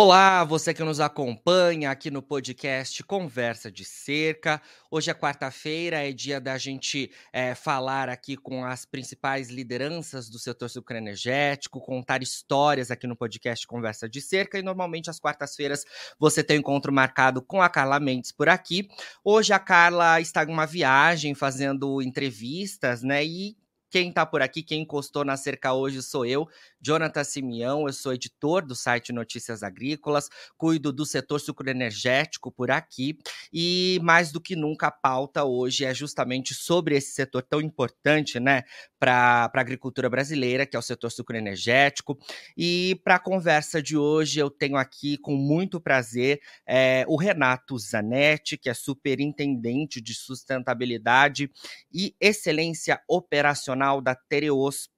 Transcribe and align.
Olá, 0.00 0.44
você 0.44 0.72
que 0.72 0.84
nos 0.84 1.00
acompanha 1.00 1.90
aqui 1.90 2.08
no 2.08 2.22
podcast 2.22 3.02
Conversa 3.02 3.68
de 3.68 3.84
Cerca. 3.84 4.62
Hoje 4.88 5.10
é 5.10 5.12
quarta-feira, 5.12 6.08
é 6.08 6.12
dia 6.12 6.40
da 6.40 6.56
gente 6.56 7.10
é, 7.32 7.52
falar 7.52 8.08
aqui 8.08 8.36
com 8.36 8.64
as 8.64 8.84
principais 8.84 9.50
lideranças 9.50 10.30
do 10.30 10.38
setor 10.38 10.70
sucroenergético, 10.70 11.80
contar 11.80 12.22
histórias 12.22 12.92
aqui 12.92 13.08
no 13.08 13.16
podcast 13.16 13.66
Conversa 13.66 14.08
de 14.08 14.20
Cerca. 14.20 14.56
E 14.56 14.62
normalmente 14.62 15.10
às 15.10 15.18
quartas-feiras 15.18 15.84
você 16.16 16.44
tem 16.44 16.58
um 16.58 16.60
encontro 16.60 16.92
marcado 16.92 17.42
com 17.42 17.60
a 17.60 17.68
Carla 17.68 17.98
Mendes 17.98 18.30
por 18.30 18.48
aqui. 18.48 18.88
Hoje 19.24 19.52
a 19.52 19.58
Carla 19.58 20.20
está 20.20 20.44
em 20.44 20.48
uma 20.48 20.64
viagem 20.64 21.34
fazendo 21.34 22.00
entrevistas, 22.00 23.02
né? 23.02 23.24
E 23.24 23.56
quem 23.90 24.10
está 24.10 24.26
por 24.26 24.42
aqui, 24.42 24.62
quem 24.62 24.82
encostou 24.82 25.24
na 25.24 25.36
cerca 25.36 25.72
hoje 25.72 26.02
sou 26.02 26.26
eu, 26.26 26.46
Jonathan 26.80 27.24
Simeão, 27.24 27.86
eu 27.86 27.92
sou 27.92 28.12
editor 28.12 28.64
do 28.64 28.74
site 28.74 29.12
Notícias 29.12 29.62
Agrícolas, 29.62 30.28
cuido 30.56 30.92
do 30.92 31.06
setor 31.06 31.40
sucroenergético 31.40 32.52
por 32.52 32.70
aqui 32.70 33.18
e 33.52 33.98
mais 34.02 34.30
do 34.30 34.40
que 34.40 34.54
nunca 34.54 34.88
a 34.88 34.90
pauta 34.90 35.44
hoje 35.44 35.84
é 35.84 35.94
justamente 35.94 36.54
sobre 36.54 36.96
esse 36.96 37.12
setor 37.12 37.42
tão 37.42 37.60
importante, 37.60 38.38
né, 38.38 38.62
para 38.98 39.50
a 39.52 39.60
agricultura 39.60 40.10
brasileira, 40.10 40.66
que 40.66 40.76
é 40.76 40.78
o 40.78 40.82
setor 40.82 41.10
sucroenergético. 41.10 42.18
E 42.56 43.00
para 43.02 43.14
a 43.14 43.20
conversa 43.20 43.82
de 43.82 43.96
hoje 43.96 44.38
eu 44.38 44.50
tenho 44.50 44.76
aqui 44.76 45.16
com 45.18 45.34
muito 45.34 45.80
prazer 45.80 46.40
é, 46.66 47.04
o 47.08 47.16
Renato 47.16 47.78
Zanetti, 47.78 48.58
que 48.58 48.68
é 48.68 48.74
superintendente 48.74 50.00
de 50.00 50.14
sustentabilidade 50.14 51.50
e 51.92 52.14
excelência 52.20 53.00
operacional 53.08 53.77
da 54.02 54.14
Tereos. 54.14 54.88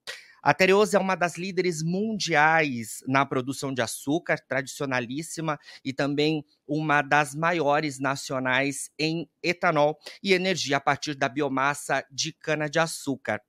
A 0.42 0.54
Tereos 0.54 0.94
é 0.94 0.98
uma 0.98 1.14
das 1.14 1.36
líderes 1.36 1.82
mundiais 1.82 3.04
na 3.06 3.26
produção 3.26 3.74
de 3.74 3.82
açúcar, 3.82 4.38
tradicionalíssima, 4.48 5.58
e 5.84 5.92
também 5.92 6.42
uma 6.66 7.02
das 7.02 7.34
maiores 7.34 7.98
nacionais 7.98 8.90
em 8.98 9.28
etanol 9.42 9.98
e 10.22 10.32
energia 10.32 10.78
a 10.78 10.80
partir 10.80 11.14
da 11.14 11.28
biomassa 11.28 12.04
de 12.10 12.32
cana-de-açúcar. 12.32 13.40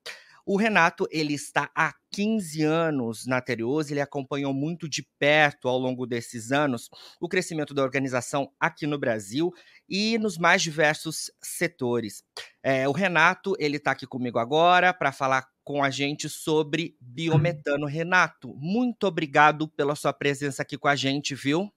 O 0.45 0.57
Renato, 0.57 1.07
ele 1.11 1.33
está 1.33 1.69
há 1.75 1.93
15 2.11 2.63
anos 2.63 3.25
na 3.25 3.41
Tereos, 3.41 3.89
ele 3.89 4.01
acompanhou 4.01 4.53
muito 4.53 4.87
de 4.89 5.07
perto 5.17 5.67
ao 5.67 5.77
longo 5.77 6.05
desses 6.05 6.51
anos 6.51 6.89
o 7.19 7.29
crescimento 7.29 7.73
da 7.73 7.83
organização 7.83 8.51
aqui 8.59 8.85
no 8.85 8.99
Brasil 8.99 9.51
e 9.87 10.17
nos 10.17 10.37
mais 10.37 10.61
diversos 10.61 11.31
setores. 11.41 12.23
É, 12.63 12.87
o 12.87 12.91
Renato, 12.91 13.55
ele 13.59 13.77
está 13.77 13.91
aqui 13.91 14.05
comigo 14.05 14.39
agora 14.39 14.93
para 14.93 15.11
falar 15.11 15.47
com 15.63 15.83
a 15.83 15.89
gente 15.89 16.27
sobre 16.27 16.95
biometano. 16.99 17.85
Renato, 17.85 18.53
muito 18.57 19.05
obrigado 19.05 19.67
pela 19.67 19.95
sua 19.95 20.11
presença 20.11 20.61
aqui 20.61 20.77
com 20.77 20.87
a 20.87 20.95
gente, 20.95 21.35
viu? 21.35 21.71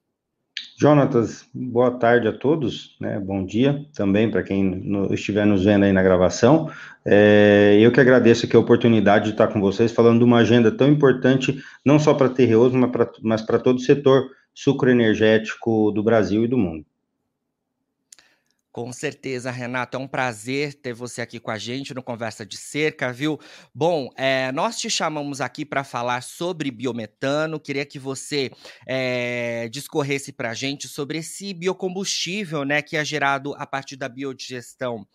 Jonatas, 0.77 1.49
boa 1.55 1.91
tarde 1.93 2.27
a 2.27 2.33
todos, 2.33 2.97
né? 3.01 3.19
Bom 3.21 3.45
dia 3.45 3.87
também 3.95 4.31
para 4.31 4.43
quem 4.43 4.65
no, 4.65 5.15
estiver 5.15 5.47
nos 5.47 5.65
vendo 5.65 5.85
aí 5.85 5.93
na 5.93 6.03
gravação. 6.03 6.71
É, 7.05 7.79
eu 7.81 7.93
que 7.93 8.01
agradeço 8.01 8.45
aqui 8.45 8.57
a 8.57 8.61
oportunidade 8.61 9.27
de 9.27 9.31
estar 9.31 9.49
com 9.49 9.61
vocês 9.61 9.93
falando 9.93 10.19
de 10.19 10.25
uma 10.25 10.39
agenda 10.39 10.71
tão 10.71 10.89
importante, 10.89 11.57
não 11.85 11.99
só 11.99 12.13
para 12.13 12.29
Terreoso, 12.29 12.77
mas 13.23 13.43
para 13.43 13.59
todo 13.59 13.77
o 13.77 13.81
setor 13.81 14.27
sucroenergético 14.53 15.93
do 15.93 16.03
Brasil 16.03 16.45
e 16.45 16.49
do 16.49 16.59
mundo. 16.59 16.85
Com 18.75 18.93
certeza, 18.93 19.53
Renato, 19.53 19.97
é 19.97 20.01
um 20.01 20.09
prazer 20.09 20.75
ter 20.75 20.93
você 20.93 21.23
aqui 21.23 21.39
com 21.39 21.53
a 21.53 21.57
gente 21.57 21.95
no 21.95 22.03
Conversa 22.03 22.45
de 22.45 22.57
Cerca, 22.57 23.13
viu? 23.13 23.39
Bom, 23.73 24.09
é, 24.17 24.51
nós 24.51 24.77
te 24.79 24.91
chamamos 24.91 25.41
aqui 25.41 25.65
para 25.65 25.85
falar 25.85 26.25
sobre 26.25 26.73
biometano. 26.73 27.61
Queria 27.61 27.87
que 27.87 28.01
você 28.01 28.51
é, 28.85 29.69
discorresse 29.69 30.33
para 30.33 30.51
a 30.51 30.55
gente 30.55 30.89
sobre 30.89 31.19
esse 31.19 31.55
biocombustível, 31.55 32.65
né, 32.65 32.83
que 32.83 32.97
é 32.97 33.05
gerado 33.05 33.55
a 33.59 33.65
partir 33.65 33.95
da 33.95 34.09
biodigestão. 34.09 35.07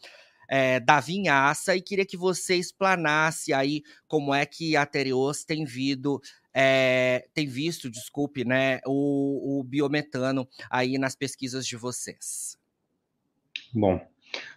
É, 0.50 0.79
da 0.79 1.01
vinhaça 1.01 1.75
e 1.75 1.81
queria 1.81 2.05
que 2.05 2.17
você 2.17 2.55
explanasse 2.55 3.53
aí 3.53 3.84
como 4.07 4.34
é 4.34 4.45
que 4.47 4.75
a 4.75 4.84
Tereos 4.84 5.44
tem 5.44 5.63
vindo 5.63 6.19
é, 6.55 7.28
tem 7.34 7.45
visto, 7.45 7.91
desculpe, 7.91 8.45
né, 8.45 8.79
o, 8.85 9.59
o 9.59 9.63
biometano 9.63 10.47
aí 10.72 10.97
nas 10.97 11.16
pesquisas 11.16 11.67
de 11.67 11.75
vocês. 11.75 12.59
Bom, 13.74 14.00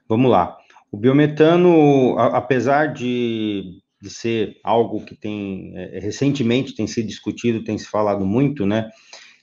vamos 0.08 0.30
lá. 0.30 0.56
O 0.90 0.96
biometano, 0.96 2.16
a, 2.18 2.38
apesar 2.38 2.92
de, 2.92 3.80
de 4.00 4.10
ser 4.10 4.56
algo 4.62 5.04
que 5.04 5.14
tem 5.14 5.72
é, 5.74 5.98
recentemente 5.98 6.74
tem 6.74 6.86
sido 6.86 7.06
discutido, 7.06 7.64
tem 7.64 7.78
se 7.78 7.86
falado 7.86 8.26
muito, 8.26 8.66
né? 8.66 8.90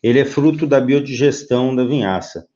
Ele 0.01 0.19
é 0.19 0.25
fruto 0.25 0.65
da 0.65 0.79
biodigestão 0.79 1.75
da 1.75 1.83
vinhaça. 1.83 2.47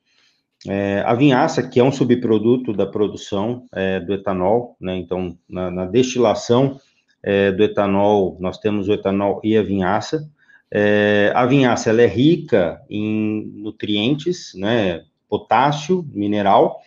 É, 0.66 1.02
a 1.04 1.14
vinhaça, 1.14 1.62
que 1.62 1.78
é 1.78 1.84
um 1.84 1.92
subproduto 1.92 2.72
da 2.72 2.86
produção 2.86 3.66
é, 3.72 4.00
do 4.00 4.14
etanol, 4.14 4.76
né? 4.80 4.96
Então, 4.96 5.36
na, 5.48 5.70
na 5.70 5.84
destilação 5.84 6.80
é, 7.22 7.52
do 7.52 7.62
etanol, 7.62 8.36
nós 8.40 8.58
temos 8.58 8.88
o 8.88 8.92
etanol 8.92 9.40
e 9.44 9.56
a 9.56 9.62
vinhaça. 9.62 10.28
É, 10.72 11.32
a 11.34 11.44
vinhaça 11.46 11.90
ela 11.90 12.02
é 12.02 12.06
rica 12.06 12.80
em 12.88 13.46
nutrientes, 13.56 14.52
né? 14.54 15.02
Potássio, 15.28 16.06
mineral, 16.12 16.80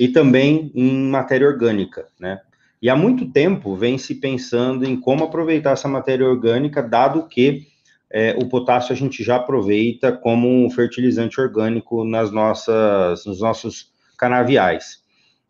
e 0.00 0.08
também 0.08 0.72
em 0.74 1.10
matéria 1.10 1.46
orgânica, 1.46 2.06
né? 2.18 2.40
E 2.80 2.88
há 2.88 2.96
muito 2.96 3.30
tempo 3.30 3.76
vem 3.76 3.98
se 3.98 4.14
pensando 4.14 4.86
em 4.86 4.98
como 4.98 5.24
aproveitar 5.24 5.72
essa 5.72 5.86
matéria 5.86 6.26
orgânica, 6.26 6.82
dado 6.82 7.28
que 7.28 7.66
é, 8.10 8.34
o 8.40 8.48
potássio 8.48 8.94
a 8.94 8.96
gente 8.96 9.22
já 9.22 9.36
aproveita 9.36 10.10
como 10.10 10.48
um 10.48 10.70
fertilizante 10.70 11.38
orgânico 11.38 12.02
nas 12.02 12.32
nossas, 12.32 13.26
nos 13.26 13.42
nossos 13.42 13.92
canaviais. 14.16 15.02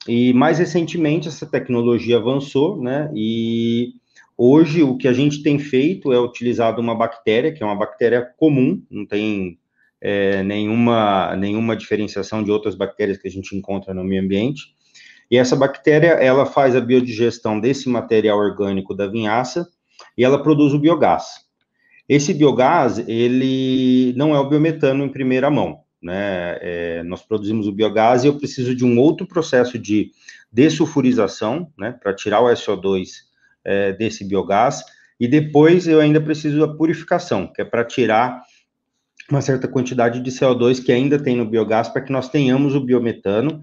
E 0.08 0.32
mais 0.32 0.58
recentemente 0.58 1.28
essa 1.28 1.46
tecnologia 1.46 2.16
avançou, 2.16 2.76
né? 2.82 3.08
E 3.14 3.92
hoje 4.36 4.82
o 4.82 4.96
que 4.96 5.06
a 5.06 5.12
gente 5.12 5.44
tem 5.44 5.60
feito 5.60 6.12
é 6.12 6.18
utilizado 6.18 6.80
uma 6.80 6.96
bactéria, 6.96 7.52
que 7.52 7.62
é 7.62 7.66
uma 7.66 7.78
bactéria 7.78 8.28
comum, 8.36 8.82
não 8.90 9.06
tem 9.06 9.60
é, 10.00 10.42
nenhuma, 10.42 11.36
nenhuma 11.36 11.76
diferenciação 11.76 12.42
de 12.42 12.50
outras 12.50 12.74
bactérias 12.74 13.18
que 13.18 13.28
a 13.28 13.30
gente 13.30 13.54
encontra 13.56 13.92
no 13.92 14.02
meio 14.02 14.22
ambiente. 14.22 14.74
E 15.30 15.36
essa 15.36 15.54
bactéria, 15.54 16.08
ela 16.08 16.44
faz 16.44 16.74
a 16.74 16.80
biodigestão 16.80 17.60
desse 17.60 17.88
material 17.88 18.38
orgânico 18.38 18.94
da 18.94 19.06
vinhaça 19.06 19.68
e 20.16 20.24
ela 20.24 20.42
produz 20.42 20.72
o 20.72 20.78
biogás. 20.78 21.48
Esse 22.08 22.34
biogás, 22.34 22.98
ele 23.06 24.12
não 24.16 24.34
é 24.34 24.40
o 24.40 24.48
biometano 24.48 25.04
em 25.04 25.08
primeira 25.08 25.48
mão, 25.48 25.82
né? 26.02 26.58
É, 26.60 27.02
nós 27.04 27.22
produzimos 27.22 27.68
o 27.68 27.72
biogás 27.72 28.24
e 28.24 28.26
eu 28.26 28.36
preciso 28.36 28.74
de 28.74 28.84
um 28.84 28.98
outro 28.98 29.26
processo 29.26 29.78
de 29.78 30.10
dessulfurização, 30.52 31.72
né, 31.78 31.92
para 32.02 32.12
tirar 32.12 32.40
o 32.40 32.48
SO2 32.48 33.10
é, 33.64 33.92
desse 33.92 34.24
biogás, 34.24 34.82
e 35.20 35.28
depois 35.28 35.86
eu 35.86 36.00
ainda 36.00 36.20
preciso 36.20 36.58
da 36.58 36.66
purificação, 36.66 37.46
que 37.46 37.62
é 37.62 37.64
para 37.64 37.84
tirar 37.84 38.42
uma 39.30 39.40
certa 39.40 39.68
quantidade 39.68 40.20
de 40.20 40.30
CO2 40.30 40.82
que 40.84 40.92
ainda 40.92 41.18
tem 41.18 41.36
no 41.36 41.44
biogás 41.44 41.88
para 41.88 42.02
que 42.02 42.12
nós 42.12 42.28
tenhamos 42.28 42.74
o 42.74 42.80
biometano. 42.80 43.62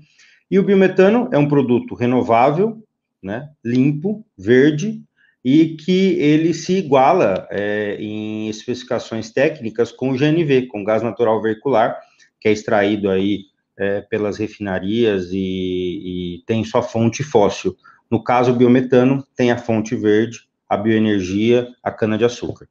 E 0.49 0.57
o 0.57 0.63
biometano 0.63 1.29
é 1.31 1.37
um 1.37 1.47
produto 1.47 1.93
renovável, 1.93 2.81
né, 3.21 3.49
limpo, 3.63 4.25
verde, 4.37 5.01
e 5.43 5.75
que 5.75 6.19
ele 6.19 6.53
se 6.53 6.77
iguala 6.77 7.47
é, 7.51 7.97
em 7.99 8.49
especificações 8.49 9.31
técnicas 9.31 9.91
com 9.91 10.11
o 10.11 10.17
GNV, 10.17 10.67
com 10.67 10.83
gás 10.83 11.03
natural 11.03 11.41
veicular, 11.41 11.97
que 12.39 12.47
é 12.47 12.51
extraído 12.51 13.09
aí 13.09 13.45
é, 13.77 14.01
pelas 14.01 14.37
refinarias 14.37 15.29
e, 15.31 16.37
e 16.37 16.43
tem 16.45 16.63
sua 16.63 16.81
fonte 16.81 17.23
fóssil. 17.23 17.75
No 18.09 18.23
caso, 18.23 18.51
o 18.51 18.55
biometano 18.55 19.25
tem 19.35 19.51
a 19.51 19.57
fonte 19.57 19.95
verde, 19.95 20.39
a 20.69 20.77
bioenergia, 20.77 21.67
a 21.83 21.91
cana-de-açúcar. 21.91 22.67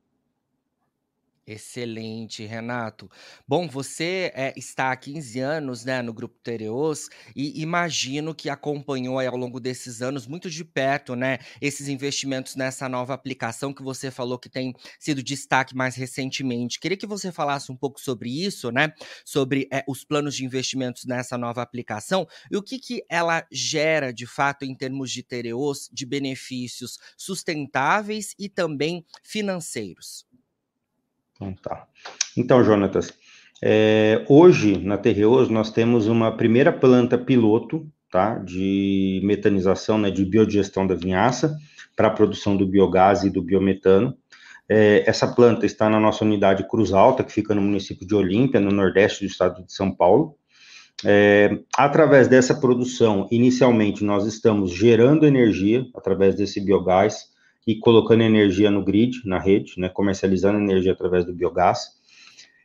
Excelente, 1.49 2.45
Renato. 2.45 3.09
Bom, 3.47 3.69
você 3.69 4.33
é, 4.35 4.53
está 4.57 4.91
há 4.91 4.97
15 4.97 5.39
anos 5.39 5.85
né, 5.85 6.03
no 6.03 6.13
Grupo 6.13 6.37
Tereos 6.43 7.09
e 7.37 7.63
imagino 7.63 8.35
que 8.35 8.51
acompanhou 8.51 9.21
ao 9.21 9.37
longo 9.37 9.61
desses 9.61 10.03
anos 10.03 10.27
muito 10.27 10.51
de 10.51 10.65
perto 10.65 11.15
né, 11.15 11.39
esses 11.61 11.87
investimentos 11.87 12.57
nessa 12.57 12.89
nova 12.89 13.15
aplicação 13.15 13.73
que 13.73 13.81
você 13.81 14.11
falou 14.11 14.41
que 14.41 14.49
tem 14.49 14.75
sido 14.99 15.23
destaque 15.23 15.73
mais 15.77 15.95
recentemente. 15.95 16.81
Queria 16.81 16.97
que 16.97 17.07
você 17.07 17.31
falasse 17.31 17.71
um 17.71 17.77
pouco 17.77 18.01
sobre 18.01 18.29
isso, 18.45 18.73
né? 18.73 18.93
Sobre 19.25 19.69
é, 19.73 19.85
os 19.87 20.03
planos 20.05 20.35
de 20.35 20.45
investimentos 20.45 21.05
nessa 21.05 21.39
nova 21.39 21.63
aplicação 21.63 22.27
e 22.51 22.57
o 22.57 22.63
que, 22.63 22.77
que 22.81 23.05
ela 23.09 23.47
gera 23.53 24.13
de 24.13 24.27
fato 24.27 24.65
em 24.65 24.75
termos 24.75 25.13
de 25.13 25.23
Tereos 25.23 25.89
de 25.93 26.05
benefícios 26.05 26.99
sustentáveis 27.17 28.35
e 28.37 28.49
também 28.49 29.07
financeiros. 29.23 30.26
Então 31.37 31.55
tá. 31.55 31.87
Então, 32.37 32.65
Jonatas, 32.65 33.13
é, 33.63 34.25
hoje 34.29 34.79
na 34.79 34.99
Terreos 34.99 35.49
nós 35.49 35.71
temos 35.71 36.07
uma 36.07 36.37
primeira 36.37 36.73
planta 36.73 37.17
piloto, 37.17 37.87
tá, 38.11 38.39
de 38.39 39.21
metanização, 39.25 39.99
né, 39.99 40.11
de 40.11 40.25
biodigestão 40.25 40.87
da 40.87 40.95
vinhaça 40.95 41.57
para 41.95 42.09
a 42.09 42.11
produção 42.11 42.57
do 42.57 42.67
biogás 42.67 43.25
e 43.25 43.31
do 43.31 43.43
biometano. 43.43 44.17
É, 44.69 45.05
essa 45.09 45.29
planta 45.29 45.65
está 45.65 45.89
na 45.89 46.01
nossa 46.01 46.25
unidade 46.25 46.67
Cruz 46.69 46.93
Alta, 46.93 47.23
que 47.23 47.33
fica 47.33 47.55
no 47.55 47.63
município 47.63 48.07
de 48.07 48.15
Olímpia, 48.15 48.61
no 48.61 48.71
nordeste 48.71 49.25
do 49.25 49.31
estado 49.31 49.65
de 49.65 49.73
São 49.73 49.95
Paulo. 49.95 50.35
É, 51.05 51.59
através 51.77 52.27
dessa 52.27 52.55
produção, 52.59 53.29
inicialmente 53.31 54.03
nós 54.03 54.27
estamos 54.27 54.73
gerando 54.73 55.27
energia 55.27 55.87
através 55.95 56.35
desse 56.35 56.61
biogás 56.61 57.36
e 57.67 57.75
colocando 57.77 58.23
energia 58.23 58.71
no 58.71 58.85
grid, 58.85 59.21
na 59.25 59.39
rede, 59.39 59.75
né, 59.79 59.89
comercializando 59.89 60.59
energia 60.59 60.93
através 60.93 61.25
do 61.25 61.35
biogás. 61.35 61.97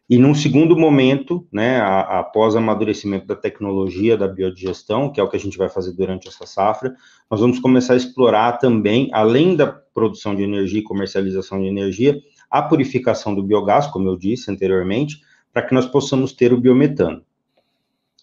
E 0.10 0.18
num 0.18 0.36
segundo 0.36 0.78
momento, 0.78 1.48
né, 1.52 1.80
após 1.80 2.56
amadurecimento 2.56 3.26
da 3.26 3.36
tecnologia 3.36 4.18
da 4.18 4.28
biodigestão, 4.28 5.10
que 5.10 5.22
é 5.22 5.24
o 5.24 5.30
que 5.30 5.38
a 5.38 5.40
gente 5.40 5.58
vai 5.58 5.70
fazer 5.70 5.94
durante 5.94 6.28
essa 6.28 6.46
safra, 6.46 6.94
nós 7.30 7.40
vamos 7.40 7.60
começar 7.60 7.94
a 7.94 7.98
explorar 7.98 8.58
também, 8.58 9.10
além 9.14 9.56
da 9.56 9.68
produção 9.68 10.36
de 10.36 10.44
energia 10.44 10.80
e 10.80 10.84
comercialização 10.84 11.62
de 11.62 11.68
energia, 11.68 12.20
a 12.50 12.62
purificação 12.62 13.34
do 13.34 13.42
biogás, 13.42 13.88
como 13.88 14.10
eu 14.10 14.18
disse 14.18 14.52
anteriormente, 14.52 15.22
para 15.54 15.62
que 15.62 15.74
nós 15.74 15.86
possamos 15.86 16.34
ter 16.34 16.52
o 16.52 16.60
biometano. 16.60 17.24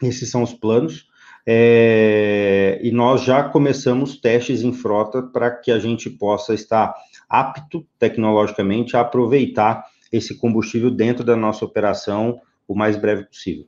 Esses 0.02 0.30
são 0.30 0.42
os 0.42 0.52
planos. 0.52 1.07
É, 1.50 2.78
e 2.82 2.90
nós 2.90 3.22
já 3.22 3.42
começamos 3.42 4.20
testes 4.20 4.60
em 4.60 4.70
frota 4.70 5.22
para 5.22 5.50
que 5.50 5.70
a 5.70 5.78
gente 5.78 6.10
possa 6.10 6.52
estar 6.52 6.94
apto 7.26 7.86
tecnologicamente 7.98 8.94
a 8.94 9.00
aproveitar 9.00 9.82
esse 10.12 10.36
combustível 10.36 10.90
dentro 10.90 11.24
da 11.24 11.34
nossa 11.34 11.64
operação 11.64 12.38
o 12.66 12.74
mais 12.74 12.98
breve 12.98 13.24
possível. 13.24 13.64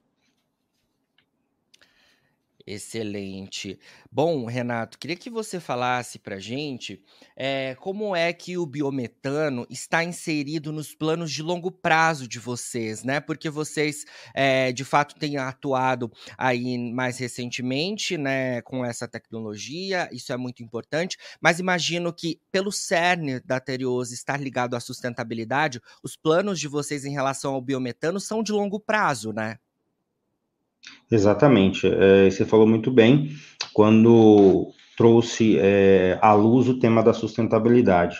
Excelente. 2.67 3.79
Bom, 4.13 4.45
Renato, 4.45 4.99
queria 4.99 5.17
que 5.17 5.31
você 5.31 5.59
falasse 5.59 6.19
para 6.19 6.39
gente 6.39 7.03
é, 7.35 7.75
como 7.77 8.15
é 8.15 8.33
que 8.33 8.59
o 8.59 8.67
biometano 8.67 9.67
está 9.71 10.05
inserido 10.05 10.71
nos 10.71 10.95
planos 10.95 11.33
de 11.33 11.43
longo 11.43 11.71
prazo 11.71 12.29
de 12.29 12.39
vocês, 12.39 13.03
né? 13.03 13.19
Porque 13.19 13.49
vocês, 13.49 14.05
é, 14.35 14.73
de 14.73 14.85
fato, 14.85 15.15
têm 15.17 15.39
atuado 15.39 16.11
aí 16.37 16.77
mais 16.93 17.19
recentemente, 17.19 18.19
né, 18.19 18.61
com 18.63 18.85
essa 18.85 19.09
tecnologia, 19.09 20.09
isso 20.13 20.33
é 20.33 20.37
muito 20.37 20.63
importante, 20.63 21.17
mas 21.41 21.59
imagino 21.59 22.13
que 22.13 22.41
pelo 22.53 22.71
cerne 22.71 23.41
da 23.41 23.59
Teriose 23.59 24.15
estar 24.15 24.39
ligado 24.39 24.75
à 24.77 24.81
sustentabilidade, 24.81 25.81
os 26.05 26.15
planos 26.17 26.61
de 26.61 26.69
vocês 26.69 27.05
em 27.05 27.13
relação 27.13 27.55
ao 27.55 27.63
biometano 27.63 28.21
são 28.21 28.43
de 28.43 28.53
longo 28.53 28.79
prazo, 28.79 29.33
né? 29.33 29.57
Exatamente. 31.11 31.87
É, 31.87 32.31
você 32.31 32.45
falou 32.45 32.67
muito 32.67 32.91
bem 32.91 33.31
quando 33.73 34.69
trouxe 34.97 35.59
é, 35.59 36.19
à 36.21 36.35
luz 36.35 36.69
o 36.69 36.79
tema 36.79 37.03
da 37.03 37.13
sustentabilidade. 37.13 38.19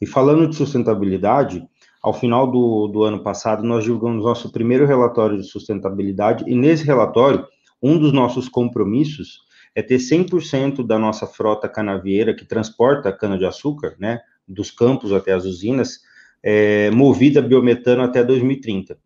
E 0.00 0.06
falando 0.06 0.46
de 0.46 0.54
sustentabilidade, 0.54 1.66
ao 2.02 2.12
final 2.12 2.50
do, 2.50 2.86
do 2.88 3.02
ano 3.02 3.22
passado, 3.22 3.64
nós 3.64 3.84
divulgamos 3.84 4.24
nosso 4.24 4.52
primeiro 4.52 4.86
relatório 4.86 5.36
de 5.36 5.44
sustentabilidade, 5.44 6.44
e 6.46 6.54
nesse 6.54 6.84
relatório, 6.84 7.44
um 7.82 7.98
dos 7.98 8.12
nossos 8.12 8.48
compromissos 8.48 9.40
é 9.74 9.82
ter 9.82 9.98
100% 9.98 10.86
da 10.86 10.98
nossa 10.98 11.26
frota 11.26 11.68
canavieira 11.68 12.34
que 12.34 12.44
transporta 12.44 13.12
cana-de-açúcar, 13.12 13.96
né, 13.98 14.20
dos 14.46 14.70
campos 14.70 15.12
até 15.12 15.32
as 15.32 15.44
usinas, 15.44 16.00
é, 16.42 16.90
movida 16.90 17.40
a 17.40 17.42
biometano 17.42 18.02
até 18.02 18.22
2030. 18.22 18.98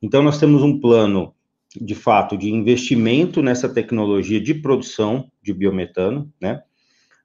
Então, 0.00 0.22
nós 0.22 0.38
temos 0.38 0.62
um 0.62 0.80
plano 0.80 1.34
de 1.80 1.94
fato, 1.94 2.36
de 2.36 2.50
investimento 2.50 3.42
nessa 3.42 3.68
tecnologia 3.68 4.40
de 4.40 4.54
produção 4.54 5.30
de 5.42 5.52
biometano, 5.52 6.32
né? 6.40 6.62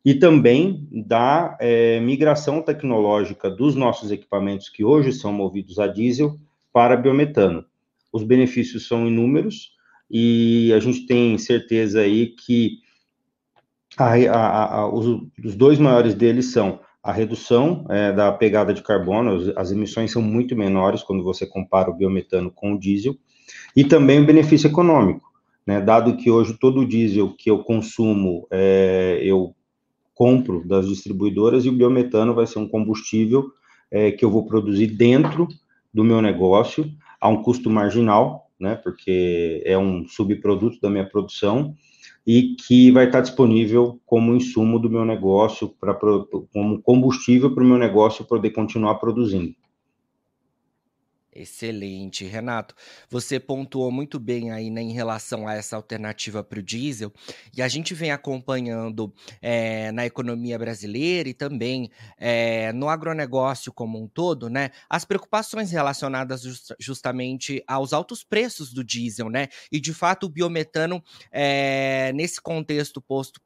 E 0.03 0.15
também 0.15 0.87
da 0.91 1.55
é, 1.59 1.99
migração 1.99 2.61
tecnológica 2.61 3.49
dos 3.49 3.75
nossos 3.75 4.11
equipamentos 4.11 4.67
que 4.67 4.83
hoje 4.83 5.13
são 5.13 5.31
movidos 5.31 5.77
a 5.77 5.85
diesel 5.85 6.39
para 6.73 6.97
biometano. 6.97 7.65
Os 8.11 8.23
benefícios 8.23 8.87
são 8.87 9.07
inúmeros 9.07 9.73
e 10.09 10.73
a 10.73 10.79
gente 10.79 11.05
tem 11.05 11.37
certeza 11.37 12.01
aí 12.01 12.27
que 12.27 12.79
a, 13.97 14.15
a, 14.15 14.75
a, 14.79 14.87
os, 14.93 15.21
os, 15.43 15.55
dois 15.55 15.77
maiores 15.77 16.13
deles 16.13 16.51
são 16.51 16.79
a 17.03 17.11
redução 17.11 17.85
é, 17.89 18.11
da 18.11 18.31
pegada 18.31 18.73
de 18.73 18.83
carbono, 18.83 19.53
as 19.55 19.71
emissões 19.71 20.11
são 20.11 20.21
muito 20.21 20.55
menores 20.55 21.03
quando 21.03 21.23
você 21.23 21.45
compara 21.45 21.89
o 21.89 21.95
biometano 21.95 22.51
com 22.51 22.73
o 22.73 22.79
diesel, 22.79 23.15
e 23.75 23.83
também 23.83 24.21
o 24.21 24.25
benefício 24.25 24.67
econômico, 24.67 25.31
né? 25.65 25.79
Dado 25.81 26.17
que 26.17 26.29
hoje 26.29 26.57
todo 26.59 26.81
o 26.81 26.87
diesel 26.87 27.33
que 27.37 27.49
eu 27.49 27.59
consumo, 27.59 28.47
é, 28.51 29.19
eu 29.23 29.55
compro 30.13 30.67
das 30.67 30.87
distribuidoras 30.87 31.65
e 31.65 31.69
o 31.69 31.73
biometano 31.73 32.33
vai 32.33 32.45
ser 32.45 32.59
um 32.59 32.67
combustível 32.67 33.51
é, 33.89 34.11
que 34.11 34.23
eu 34.23 34.29
vou 34.29 34.45
produzir 34.45 34.87
dentro 34.87 35.47
do 35.93 36.03
meu 36.03 36.21
negócio 36.21 36.89
a 37.19 37.27
um 37.27 37.41
custo 37.41 37.69
marginal, 37.69 38.49
né? 38.59 38.75
Porque 38.75 39.61
é 39.65 39.77
um 39.77 40.07
subproduto 40.07 40.79
da 40.81 40.89
minha 40.89 41.05
produção 41.05 41.75
e 42.25 42.55
que 42.55 42.91
vai 42.91 43.05
estar 43.05 43.21
disponível 43.21 43.99
como 44.05 44.35
insumo 44.35 44.79
do 44.79 44.89
meu 44.89 45.03
negócio 45.03 45.69
para 45.79 45.97
como 46.53 46.81
combustível 46.81 47.53
para 47.53 47.63
o 47.63 47.67
meu 47.67 47.77
negócio 47.77 48.25
poder 48.25 48.51
continuar 48.51 48.95
produzindo. 48.95 49.55
Excelente, 51.33 52.25
Renato. 52.25 52.75
Você 53.09 53.39
pontuou 53.39 53.89
muito 53.89 54.19
bem 54.19 54.51
aí 54.51 54.69
né, 54.69 54.81
em 54.81 54.91
relação 54.91 55.47
a 55.47 55.53
essa 55.53 55.77
alternativa 55.77 56.43
para 56.43 56.59
o 56.59 56.63
diesel, 56.63 57.13
e 57.55 57.61
a 57.61 57.69
gente 57.69 57.93
vem 57.93 58.11
acompanhando 58.11 59.13
é, 59.41 59.93
na 59.93 60.05
economia 60.05 60.59
brasileira 60.59 61.29
e 61.29 61.33
também 61.33 61.89
é, 62.17 62.73
no 62.73 62.89
agronegócio 62.89 63.71
como 63.71 63.97
um 63.97 64.09
todo, 64.09 64.49
né, 64.49 64.71
as 64.89 65.05
preocupações 65.05 65.71
relacionadas 65.71 66.41
just, 66.41 66.73
justamente 66.77 67.63
aos 67.65 67.93
altos 67.93 68.25
preços 68.25 68.73
do 68.73 68.83
diesel, 68.83 69.29
né? 69.29 69.47
E 69.71 69.79
de 69.79 69.93
fato 69.93 70.25
o 70.25 70.29
biometano, 70.29 71.01
é, 71.31 72.11
nesse 72.13 72.41
contexto 72.41 73.01
posto 73.01 73.39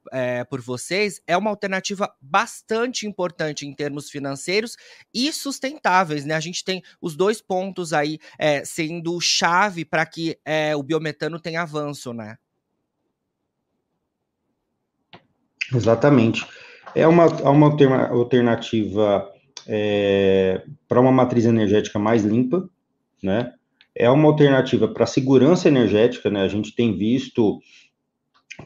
por 0.50 0.60
vocês, 0.60 1.20
é 1.26 1.36
uma 1.36 1.50
alternativa 1.50 2.12
bastante 2.20 3.06
importante 3.06 3.66
em 3.66 3.72
termos 3.72 4.10
financeiros 4.10 4.76
e 5.14 5.32
sustentáveis, 5.32 6.24
né? 6.24 6.34
A 6.34 6.40
gente 6.40 6.64
tem 6.64 6.82
os 7.00 7.14
dois 7.16 7.40
pontos 7.40 7.75
pontos 7.76 7.92
aí 7.92 8.18
é, 8.38 8.64
sendo 8.64 9.20
chave 9.20 9.84
para 9.84 10.06
que 10.06 10.38
é, 10.44 10.74
o 10.74 10.82
biometano 10.82 11.38
tenha 11.38 11.62
avanço, 11.62 12.12
né? 12.12 12.36
Exatamente. 15.74 16.46
É 16.94 17.06
uma, 17.06 17.24
é 17.24 17.48
uma 17.48 17.66
alternativa 18.08 19.28
é, 19.66 20.62
para 20.88 21.00
uma 21.00 21.12
matriz 21.12 21.44
energética 21.44 21.98
mais 21.98 22.24
limpa, 22.24 22.68
né? 23.22 23.52
É 23.94 24.08
uma 24.10 24.28
alternativa 24.28 24.88
para 24.88 25.06
segurança 25.06 25.68
energética, 25.68 26.30
né? 26.30 26.42
A 26.42 26.48
gente 26.48 26.74
tem 26.74 26.96
visto 26.96 27.60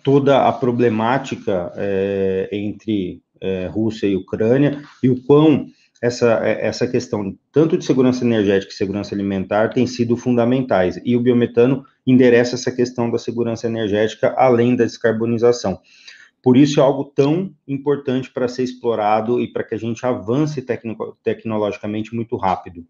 toda 0.04 0.46
a 0.46 0.52
problemática 0.52 1.73
é, 1.76 2.49
entre 2.52 3.23
é, 3.40 3.66
Rússia 3.66 4.06
e 4.06 4.16
Ucrânia 4.16 4.82
e 5.02 5.08
o 5.08 5.23
quão 5.25 5.66
essa, 6.00 6.40
é, 6.47 6.66
essa 6.66 6.87
questão, 6.87 7.37
tanto 7.52 7.76
de 7.76 7.85
segurança 7.85 8.25
energética 8.25 8.73
e 8.73 8.76
segurança 8.76 9.14
alimentar, 9.14 9.69
tem 9.69 9.87
sido 9.87 10.16
fundamentais. 10.16 11.00
E 11.04 11.14
o 11.16 11.21
biometano 11.21 11.85
endereça 12.07 12.54
essa 12.54 12.73
questão 12.73 13.11
da 13.11 13.19
segurança 13.19 13.66
energética, 13.66 14.35
além 14.37 14.75
da 14.75 14.85
descarbonização. 14.85 15.80
Por 16.42 16.57
isso 16.57 16.80
é 16.80 16.83
algo 16.83 17.04
tão 17.04 17.54
importante 17.69 18.30
para 18.30 18.49
ser 18.49 18.62
explorado 18.62 19.40
e 19.40 19.52
para 19.52 19.62
que 19.62 19.75
a 19.75 19.78
gente 19.78 20.07
avance 20.07 20.62
tecno, 20.62 20.97
tecnologicamente 21.23 22.14
muito 22.14 22.37
rápido. 22.37 22.87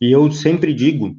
E 0.00 0.10
eu 0.10 0.30
sempre 0.32 0.72
digo 0.72 1.14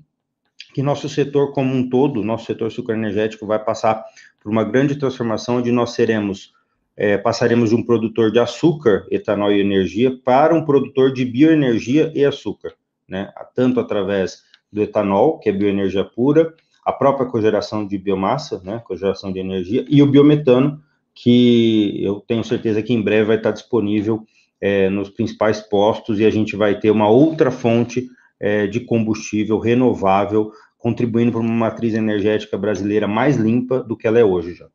que 0.74 0.82
nosso 0.82 1.08
setor 1.08 1.54
como 1.54 1.76
um 1.76 1.88
todo, 1.88 2.24
nosso 2.24 2.46
setor 2.46 2.72
sucroenergético, 2.72 3.46
vai 3.46 3.64
passar 3.64 4.04
por 4.40 4.52
uma 4.52 4.64
grande 4.64 4.96
transformação, 4.96 5.58
onde 5.58 5.72
nós 5.72 5.92
seremos 5.92 6.54
é, 7.00 7.18
passaremos 7.18 7.70
de 7.70 7.76
um 7.76 7.82
produtor 7.82 8.30
de 8.30 8.40
açúcar, 8.40 9.08
etanol 9.10 9.54
e 9.54 9.62
energia 9.62 10.12
para 10.22 10.54
um 10.54 10.66
produtor 10.66 11.14
de 11.14 11.24
bioenergia 11.24 12.12
e 12.14 12.26
açúcar, 12.26 12.74
né? 13.08 13.32
Tanto 13.56 13.80
através 13.80 14.44
do 14.70 14.82
etanol, 14.82 15.40
que 15.40 15.48
é 15.48 15.54
bioenergia 15.54 16.04
pura, 16.04 16.54
a 16.86 16.92
própria 16.92 17.26
cogeração 17.26 17.88
de 17.88 17.98
biomassa, 17.98 18.62
né? 18.66 18.84
Cogeração 18.86 19.32
de 19.32 19.40
energia, 19.40 19.86
e 19.88 20.04
o 20.04 20.08
biometano, 20.08 20.84
que 21.16 22.04
eu 22.04 22.20
tenho 22.28 22.44
certeza 22.44 22.84
que 22.84 22.94
em 22.94 23.02
breve 23.02 23.28
vai 23.28 23.38
estar 23.38 23.52
disponível 23.52 24.26
é, 24.60 24.90
nos 24.90 25.10
principais 25.10 25.62
postos 25.62 26.20
e 26.20 26.26
a 26.26 26.30
gente 26.30 26.58
vai 26.58 26.82
ter 26.82 26.92
uma 26.92 27.08
outra 27.08 27.50
fonte 27.50 28.10
é, 28.38 28.68
de 28.68 28.82
combustível 28.82 29.58
renovável, 29.58 30.52
contribuindo 30.78 31.32
para 31.32 31.40
uma 31.40 31.50
matriz 31.50 31.94
energética 31.94 32.58
brasileira 32.58 33.08
mais 33.08 33.38
limpa 33.38 33.82
do 33.82 33.96
que 33.96 34.06
ela 34.06 34.20
é 34.20 34.24
hoje 34.24 34.54
já. 34.54 34.68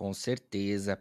Com 0.00 0.14
certeza. 0.14 0.98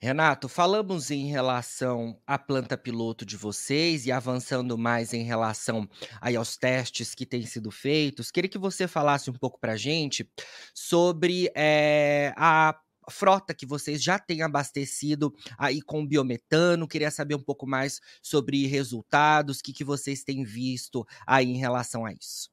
Renato, 0.00 0.48
falamos 0.48 1.10
em 1.10 1.26
relação 1.26 2.18
à 2.26 2.38
planta 2.38 2.74
piloto 2.74 3.26
de 3.26 3.36
vocês 3.36 4.06
e 4.06 4.10
avançando 4.10 4.78
mais 4.78 5.12
em 5.12 5.24
relação 5.24 5.86
aí 6.22 6.36
aos 6.36 6.56
testes 6.56 7.14
que 7.14 7.26
têm 7.26 7.44
sido 7.44 7.70
feitos. 7.70 8.30
Queria 8.30 8.48
que 8.48 8.56
você 8.56 8.88
falasse 8.88 9.28
um 9.28 9.34
pouco 9.34 9.60
para 9.60 9.72
a 9.72 9.76
gente 9.76 10.26
sobre 10.72 11.52
é, 11.54 12.32
a 12.34 12.80
frota 13.10 13.52
que 13.52 13.66
vocês 13.66 14.02
já 14.02 14.18
têm 14.18 14.40
abastecido 14.40 15.34
aí 15.58 15.82
com 15.82 16.06
biometano. 16.06 16.88
Queria 16.88 17.10
saber 17.10 17.34
um 17.34 17.42
pouco 17.42 17.66
mais 17.66 18.00
sobre 18.22 18.66
resultados, 18.66 19.58
o 19.58 19.62
que, 19.62 19.74
que 19.74 19.84
vocês 19.84 20.24
têm 20.24 20.44
visto 20.44 21.06
aí 21.26 21.50
em 21.50 21.58
relação 21.58 22.06
a 22.06 22.12
isso. 22.14 22.50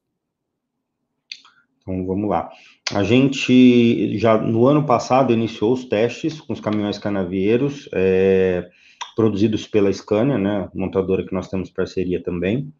Então 1.88 2.04
vamos 2.04 2.28
lá. 2.28 2.50
A 2.94 3.02
gente 3.02 4.16
já 4.18 4.38
no 4.38 4.66
ano 4.66 4.84
passado 4.84 5.32
iniciou 5.32 5.74
os 5.74 5.84
testes 5.84 6.40
com 6.40 6.54
os 6.54 6.60
caminhões 6.60 6.98
canavieiros 6.98 7.88
é, 7.92 8.66
produzidos 9.14 9.66
pela 9.66 9.92
Scania, 9.92 10.38
né, 10.38 10.70
montadora 10.74 11.24
que 11.24 11.34
nós 11.34 11.48
temos 11.48 11.70
parceria 11.70 12.22
também. 12.22 12.72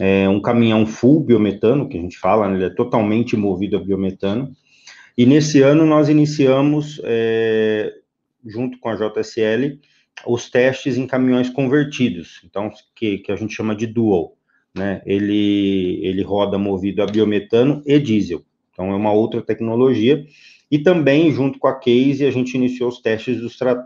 É 0.00 0.28
um 0.28 0.40
caminhão 0.40 0.84
full 0.84 1.20
biometano, 1.20 1.88
que 1.88 1.96
a 1.96 2.00
gente 2.00 2.18
fala, 2.18 2.48
né, 2.48 2.56
ele 2.56 2.64
é 2.64 2.70
totalmente 2.70 3.36
movido 3.36 3.76
a 3.76 3.80
biometano. 3.80 4.50
E 5.16 5.26
nesse 5.26 5.62
ano 5.62 5.86
nós 5.86 6.08
iniciamos, 6.08 7.00
é, 7.04 7.92
junto 8.44 8.78
com 8.80 8.88
a 8.88 8.96
JSL, 8.96 9.78
os 10.26 10.50
testes 10.50 10.96
em 10.96 11.06
caminhões 11.06 11.48
convertidos, 11.50 12.40
então 12.44 12.70
que, 12.96 13.18
que 13.18 13.30
a 13.30 13.36
gente 13.36 13.54
chama 13.54 13.76
de 13.76 13.86
dual, 13.86 14.36
né? 14.74 15.02
Ele 15.06 16.00
ele 16.02 16.22
roda 16.22 16.58
movido 16.58 17.02
a 17.02 17.06
biometano 17.06 17.82
e 17.86 17.98
diesel. 17.98 18.42
Então, 18.82 18.92
é 18.92 18.96
uma 18.96 19.12
outra 19.12 19.40
tecnologia. 19.40 20.26
E 20.70 20.78
também, 20.78 21.30
junto 21.30 21.58
com 21.58 21.68
a 21.68 21.78
Case, 21.78 22.24
a 22.24 22.30
gente 22.30 22.54
iniciou 22.54 22.88
os 22.88 23.00
testes 23.00 23.40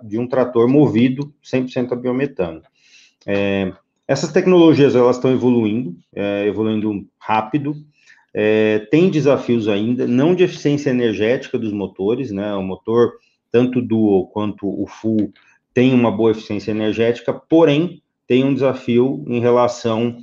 de 0.04 0.18
um 0.18 0.26
trator 0.26 0.68
movido 0.68 1.34
100% 1.44 1.92
a 1.92 1.96
biometano. 1.96 2.62
É, 3.26 3.72
essas 4.08 4.32
tecnologias, 4.32 4.94
elas 4.94 5.16
estão 5.16 5.32
evoluindo, 5.32 5.96
é, 6.14 6.46
evoluindo 6.46 7.06
rápido, 7.18 7.74
é, 8.32 8.78
tem 8.90 9.10
desafios 9.10 9.68
ainda, 9.68 10.06
não 10.06 10.34
de 10.34 10.44
eficiência 10.44 10.90
energética 10.90 11.58
dos 11.58 11.72
motores, 11.72 12.30
né, 12.30 12.54
o 12.54 12.62
motor, 12.62 13.14
tanto 13.50 13.82
dual 13.82 14.28
quanto 14.28 14.66
o 14.66 14.86
full, 14.86 15.32
tem 15.74 15.92
uma 15.92 16.10
boa 16.10 16.30
eficiência 16.30 16.70
energética, 16.70 17.32
porém, 17.32 18.00
tem 18.26 18.44
um 18.44 18.54
desafio 18.54 19.24
em 19.26 19.40
relação 19.40 20.18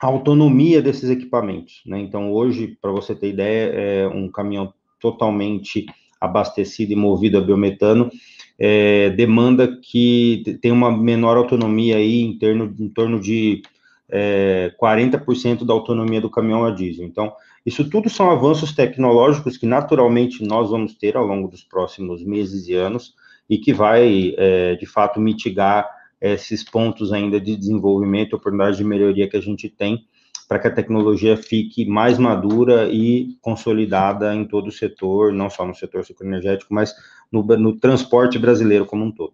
a 0.00 0.06
autonomia 0.06 0.80
desses 0.80 1.10
equipamentos. 1.10 1.82
Né? 1.84 2.00
Então, 2.00 2.32
hoje, 2.32 2.78
para 2.80 2.90
você 2.90 3.14
ter 3.14 3.28
ideia, 3.28 3.70
é 3.72 4.08
um 4.08 4.30
caminhão 4.30 4.72
totalmente 4.98 5.86
abastecido 6.20 6.92
e 6.92 6.96
movido 6.96 7.38
a 7.38 7.40
biometano 7.40 8.10
é, 8.58 9.08
demanda 9.10 9.78
que 9.82 10.58
tem 10.60 10.70
uma 10.70 10.94
menor 10.94 11.38
autonomia 11.38 11.96
aí 11.96 12.20
em, 12.20 12.38
em 12.78 12.88
torno 12.90 13.18
de 13.18 13.62
é, 14.10 14.70
40% 14.80 15.64
da 15.64 15.72
autonomia 15.72 16.20
do 16.20 16.28
caminhão 16.28 16.64
a 16.64 16.70
diesel. 16.70 17.06
Então, 17.06 17.32
isso 17.64 17.88
tudo 17.88 18.10
são 18.10 18.30
avanços 18.30 18.74
tecnológicos 18.74 19.56
que 19.56 19.64
naturalmente 19.64 20.44
nós 20.44 20.70
vamos 20.70 20.94
ter 20.94 21.16
ao 21.16 21.26
longo 21.26 21.48
dos 21.48 21.64
próximos 21.64 22.22
meses 22.22 22.68
e 22.68 22.74
anos 22.74 23.14
e 23.48 23.56
que 23.56 23.72
vai, 23.72 24.34
é, 24.36 24.76
de 24.76 24.86
fato, 24.86 25.18
mitigar 25.18 25.88
esses 26.20 26.62
pontos 26.62 27.12
ainda 27.12 27.40
de 27.40 27.56
desenvolvimento, 27.56 28.34
oportunidades 28.36 28.76
de 28.76 28.84
melhoria 28.84 29.28
que 29.28 29.36
a 29.36 29.40
gente 29.40 29.68
tem 29.68 30.06
para 30.50 30.58
que 30.58 30.66
a 30.66 30.74
tecnologia 30.74 31.36
fique 31.36 31.86
mais 31.86 32.18
madura 32.18 32.88
e 32.90 33.36
consolidada 33.40 34.34
em 34.34 34.44
todo 34.44 34.66
o 34.66 34.72
setor, 34.72 35.32
não 35.32 35.48
só 35.48 35.64
no 35.64 35.74
setor 35.76 36.04
energético, 36.20 36.74
mas 36.74 36.92
no, 37.30 37.42
no 37.44 37.78
transporte 37.78 38.36
brasileiro 38.36 38.84
como 38.84 39.04
um 39.04 39.12
todo. 39.12 39.32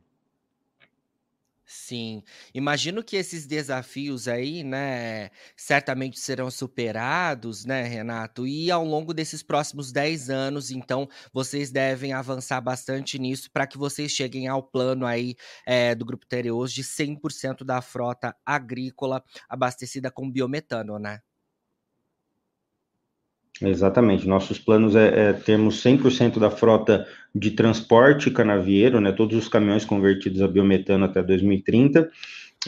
Sim, 1.69 2.23
imagino 2.55 3.03
que 3.03 3.17
esses 3.17 3.45
desafios 3.45 4.29
aí, 4.29 4.63
né, 4.63 5.31
certamente 5.57 6.17
serão 6.19 6.49
superados, 6.49 7.65
né, 7.65 7.83
Renato? 7.83 8.47
E 8.47 8.71
ao 8.71 8.85
longo 8.85 9.13
desses 9.13 9.43
próximos 9.43 9.91
10 9.91 10.31
anos, 10.31 10.71
então, 10.71 11.09
vocês 11.33 11.73
devem 11.73 12.13
avançar 12.13 12.61
bastante 12.61 13.19
nisso 13.19 13.51
para 13.51 13.67
que 13.67 13.77
vocês 13.77 14.13
cheguem 14.13 14.47
ao 14.47 14.63
plano 14.63 15.05
aí 15.05 15.35
é, 15.67 15.93
do 15.97 16.05
Grupo 16.05 16.25
Tereos 16.25 16.73
de 16.73 16.85
100% 16.85 17.65
da 17.65 17.83
frota 17.83 18.37
agrícola 18.47 19.21
abastecida 19.49 20.09
com 20.09 20.31
biometano, 20.31 21.01
né? 21.01 21.21
Exatamente. 23.63 24.29
Nossos 24.29 24.59
planos 24.59 24.95
é, 24.95 25.31
é 25.31 25.33
termos 25.33 25.83
100% 25.83 26.39
da 26.39 26.51
frota 26.51 27.07
de 27.35 27.51
transporte 27.51 28.31
canavieiro, 28.31 29.01
né, 29.01 29.13
todos 29.13 29.37
os 29.37 29.49
caminhões 29.49 29.85
convertidos 29.85 30.43
a 30.43 30.49
biometano 30.49 31.05
até 31.05 31.23
2030. 31.23 32.11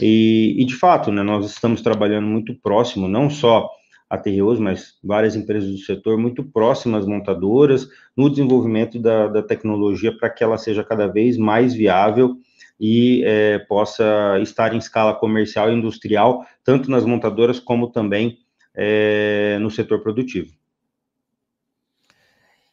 E, 0.01 0.55
e 0.57 0.65
de 0.65 0.75
fato, 0.75 1.11
né, 1.11 1.21
nós 1.21 1.45
estamos 1.45 1.81
trabalhando 1.81 2.27
muito 2.27 2.55
próximo, 2.55 3.07
não 3.07 3.29
só 3.29 3.69
a 4.09 4.17
Terreus, 4.17 4.59
mas 4.59 4.97
várias 5.03 5.35
empresas 5.35 5.69
do 5.69 5.77
setor 5.77 6.17
muito 6.17 6.43
próximas 6.43 7.05
montadoras 7.05 7.87
no 8.17 8.29
desenvolvimento 8.29 8.97
da, 8.99 9.27
da 9.27 9.43
tecnologia 9.43 10.15
para 10.17 10.29
que 10.29 10.43
ela 10.43 10.57
seja 10.57 10.83
cada 10.83 11.05
vez 11.05 11.37
mais 11.37 11.75
viável 11.75 12.35
e 12.79 13.21
é, 13.25 13.59
possa 13.59 14.39
estar 14.41 14.73
em 14.73 14.79
escala 14.79 15.13
comercial 15.13 15.69
e 15.69 15.75
industrial, 15.75 16.43
tanto 16.63 16.89
nas 16.89 17.05
montadoras 17.05 17.59
como 17.59 17.91
também 17.91 18.39
é, 18.73 19.59
no 19.59 19.69
setor 19.69 20.01
produtivo. 20.01 20.58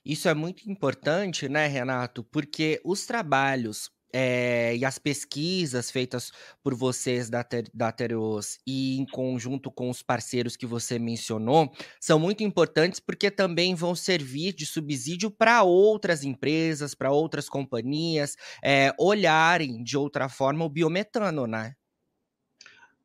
Isso 0.06 0.28
é 0.28 0.34
muito 0.34 0.70
importante, 0.70 1.48
né, 1.48 1.66
Renato? 1.66 2.22
Porque 2.22 2.80
os 2.84 3.04
trabalhos 3.06 3.90
é, 4.14 4.76
e 4.76 4.84
as 4.84 5.00
pesquisas 5.00 5.90
feitas 5.90 6.30
por 6.62 6.76
vocês 6.76 7.28
da, 7.28 7.44
da 7.74 7.90
Tereos 7.90 8.56
e 8.64 8.98
em 8.98 9.04
conjunto 9.04 9.68
com 9.68 9.90
os 9.90 10.04
parceiros 10.04 10.56
que 10.56 10.64
você 10.64 10.96
mencionou 10.96 11.72
são 12.00 12.20
muito 12.20 12.44
importantes 12.44 13.00
porque 13.00 13.32
também 13.32 13.74
vão 13.74 13.96
servir 13.96 14.54
de 14.54 14.64
subsídio 14.64 15.28
para 15.28 15.64
outras 15.64 16.22
empresas, 16.22 16.94
para 16.94 17.10
outras 17.10 17.48
companhias 17.48 18.36
é, 18.62 18.92
olharem 19.00 19.82
de 19.82 19.96
outra 19.98 20.28
forma 20.28 20.64
o 20.64 20.70
biometano, 20.70 21.48
né? 21.48 21.74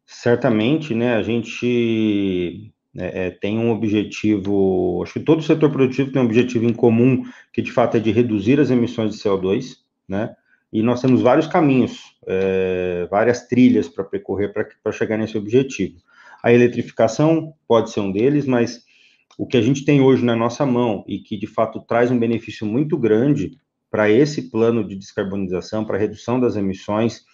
Certamente, 0.06 0.94
né? 0.94 1.16
A 1.16 1.24
gente 1.24 2.72
é, 2.98 3.28
é, 3.28 3.30
tem 3.32 3.58
um 3.58 3.72
objetivo, 3.72 5.02
acho 5.04 5.14
que 5.14 5.20
todo 5.22 5.40
o 5.40 5.44
setor 5.44 5.72
produtivo 5.72 6.12
tem 6.12 6.22
um 6.22 6.26
objetivo 6.26 6.66
em 6.66 6.74
comum, 6.74 7.24
que 7.54 7.62
de 7.62 7.72
fato 7.72 7.98
é 7.98 8.00
de 8.00 8.12
reduzir 8.12 8.60
as 8.60 8.70
emissões 8.70 9.16
de 9.16 9.22
CO2, 9.22 9.78
né? 10.08 10.36
E 10.74 10.82
nós 10.82 11.02
temos 11.02 11.22
vários 11.22 11.48
caminhos, 11.48 12.16
é, 12.26 13.06
várias 13.10 13.48
trilhas 13.48 13.90
para 13.90 14.06
percorrer 14.06 14.54
para 14.54 14.92
chegar 14.92 15.18
nesse 15.18 15.38
objetivo. 15.38 15.98
A 16.42 16.54
eletrificação 16.54 17.54
pode 17.68 17.92
ser 17.92 18.00
um 18.00 18.12
deles, 18.12 18.46
mas 18.46 18.84
o 19.38 19.46
que 19.46 19.58
a 19.58 19.62
gente 19.62 19.84
tem 19.84 20.02
hoje 20.02 20.24
na 20.24 20.36
nossa 20.36 20.66
mão 20.66 21.04
e 21.08 21.20
que 21.20 21.38
de 21.38 21.48
fato 21.48 21.82
traz 21.82 22.10
um 22.10 22.18
benefício 22.18 22.66
muito 22.66 22.98
grande 22.98 23.58
para 23.90 24.10
esse 24.10 24.50
plano 24.50 24.88
de 24.88 24.96
descarbonização, 24.96 25.84
para 25.84 25.98
redução 25.98 26.40
das 26.40 26.56
emissões, 26.56 27.26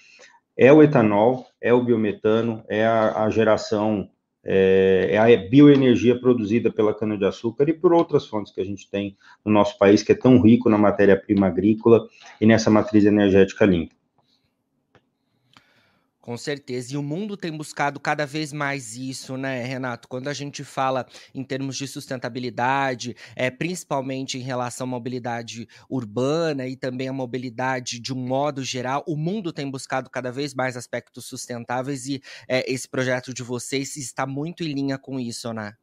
é 0.58 0.74
o 0.74 0.82
etanol, 0.82 1.46
é 1.62 1.72
o 1.72 1.84
biometano, 1.84 2.64
é 2.68 2.86
a, 2.86 3.24
a 3.24 3.30
geração 3.30 4.10
é, 4.50 5.10
é, 5.12 5.18
a 5.18 5.50
bioenergia 5.50 6.18
produzida 6.18 6.72
pela 6.72 6.94
cana-de-açúcar 6.94 7.68
e 7.68 7.74
por 7.74 7.92
outras 7.92 8.26
fontes 8.26 8.54
que 8.54 8.62
a 8.62 8.66
gente 8.66 8.90
tem 8.90 9.18
no 9.44 9.52
nosso 9.52 9.78
país, 9.78 10.02
que 10.02 10.14
é 10.14 10.16
tão 10.16 10.42
rico 10.42 10.70
na 10.70 10.78
matéria-prima 10.78 11.48
agrícola 11.48 12.08
e 12.40 12.46
nessa 12.46 12.70
matriz 12.70 13.04
energética 13.04 13.66
limpa. 13.66 13.97
Com 16.28 16.36
certeza. 16.36 16.94
E 16.94 16.98
o 16.98 17.02
mundo 17.02 17.38
tem 17.38 17.56
buscado 17.56 18.02
cada 18.02 18.26
vez 18.26 18.52
mais 18.52 18.98
isso, 18.98 19.38
né, 19.38 19.64
Renato? 19.64 20.10
Quando 20.10 20.28
a 20.28 20.34
gente 20.34 20.62
fala 20.62 21.06
em 21.34 21.42
termos 21.42 21.78
de 21.78 21.88
sustentabilidade, 21.88 23.16
é, 23.34 23.50
principalmente 23.50 24.38
em 24.38 24.42
relação 24.42 24.86
à 24.86 24.90
mobilidade 24.90 25.70
urbana 25.90 26.68
e 26.68 26.76
também 26.76 27.08
à 27.08 27.14
mobilidade 27.14 28.02
de 28.02 28.14
um 28.14 28.18
modo 28.18 28.62
geral, 28.62 29.06
o 29.08 29.16
mundo 29.16 29.54
tem 29.54 29.72
buscado 29.72 30.10
cada 30.10 30.30
vez 30.30 30.54
mais 30.54 30.76
aspectos 30.76 31.26
sustentáveis 31.26 32.08
e 32.08 32.22
é, 32.46 32.70
esse 32.70 32.90
projeto 32.90 33.34
de 33.34 33.42
vocês 33.42 33.96
está 33.96 34.28
muito 34.28 34.66
em 34.66 34.74
linha 34.74 34.98
com 34.98 35.18
isso, 35.18 35.54
né? 35.54 35.76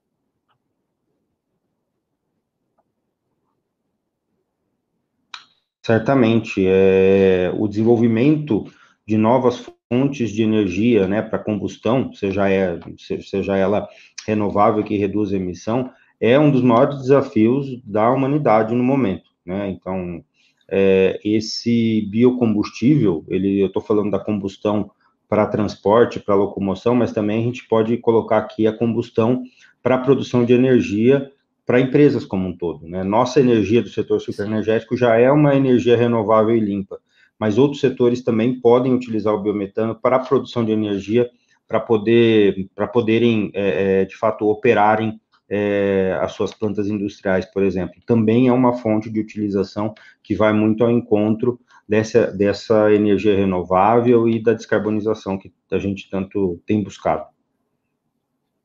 Certamente. 5.82 6.66
É, 6.68 7.50
o 7.58 7.66
desenvolvimento 7.66 8.70
de 9.06 9.16
novas 9.16 9.66
fontes 9.88 10.30
de 10.30 10.42
energia, 10.42 11.06
né, 11.06 11.22
para 11.22 11.38
combustão, 11.38 12.12
seja, 12.12 12.48
é, 12.48 12.78
seja 13.20 13.56
ela 13.56 13.88
renovável 14.26 14.82
que 14.82 14.96
reduz 14.96 15.32
a 15.32 15.36
emissão, 15.36 15.90
é 16.20 16.38
um 16.38 16.50
dos 16.50 16.62
maiores 16.62 16.98
desafios 16.98 17.80
da 17.84 18.10
humanidade 18.10 18.74
no 18.74 18.82
momento, 18.82 19.30
né? 19.44 19.68
Então, 19.68 20.24
é, 20.68 21.20
esse 21.22 22.08
biocombustível, 22.10 23.24
ele, 23.28 23.60
eu 23.60 23.66
estou 23.66 23.82
falando 23.82 24.10
da 24.10 24.18
combustão 24.18 24.90
para 25.28 25.46
transporte, 25.46 26.20
para 26.20 26.34
locomoção, 26.34 26.94
mas 26.94 27.12
também 27.12 27.40
a 27.40 27.44
gente 27.44 27.66
pode 27.68 27.96
colocar 27.98 28.38
aqui 28.38 28.66
a 28.66 28.72
combustão 28.72 29.42
para 29.82 29.98
produção 29.98 30.44
de 30.44 30.54
energia 30.54 31.30
para 31.66 31.80
empresas 31.80 32.24
como 32.24 32.48
um 32.48 32.56
todo, 32.56 32.86
né? 32.86 33.02
Nossa 33.02 33.40
energia 33.40 33.82
do 33.82 33.88
setor 33.88 34.20
superenergético 34.20 34.96
já 34.96 35.16
é 35.16 35.30
uma 35.30 35.54
energia 35.54 35.96
renovável 35.96 36.56
e 36.56 36.60
limpa 36.60 36.98
mas 37.38 37.58
outros 37.58 37.80
setores 37.80 38.22
também 38.22 38.60
podem 38.60 38.92
utilizar 38.92 39.34
o 39.34 39.42
biometano 39.42 39.94
para 39.94 40.16
a 40.16 40.20
produção 40.24 40.64
de 40.64 40.72
energia, 40.72 41.28
para 41.66 41.80
poder, 41.80 42.68
para 42.74 42.86
poderem, 42.86 43.50
é, 43.54 44.02
é, 44.02 44.04
de 44.04 44.16
fato, 44.16 44.46
operarem 44.48 45.20
é, 45.48 46.16
as 46.20 46.32
suas 46.32 46.54
plantas 46.54 46.88
industriais, 46.88 47.44
por 47.46 47.62
exemplo, 47.62 48.00
também 48.06 48.48
é 48.48 48.52
uma 48.52 48.74
fonte 48.74 49.10
de 49.10 49.20
utilização 49.20 49.94
que 50.22 50.34
vai 50.34 50.52
muito 50.52 50.82
ao 50.82 50.90
encontro 50.90 51.60
dessa, 51.88 52.26
dessa 52.30 52.92
energia 52.92 53.36
renovável 53.36 54.28
e 54.28 54.42
da 54.42 54.54
descarbonização 54.54 55.38
que 55.38 55.52
a 55.70 55.78
gente 55.78 56.08
tanto 56.08 56.60
tem 56.66 56.82
buscado. 56.82 57.26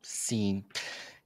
Sim. 0.02 0.64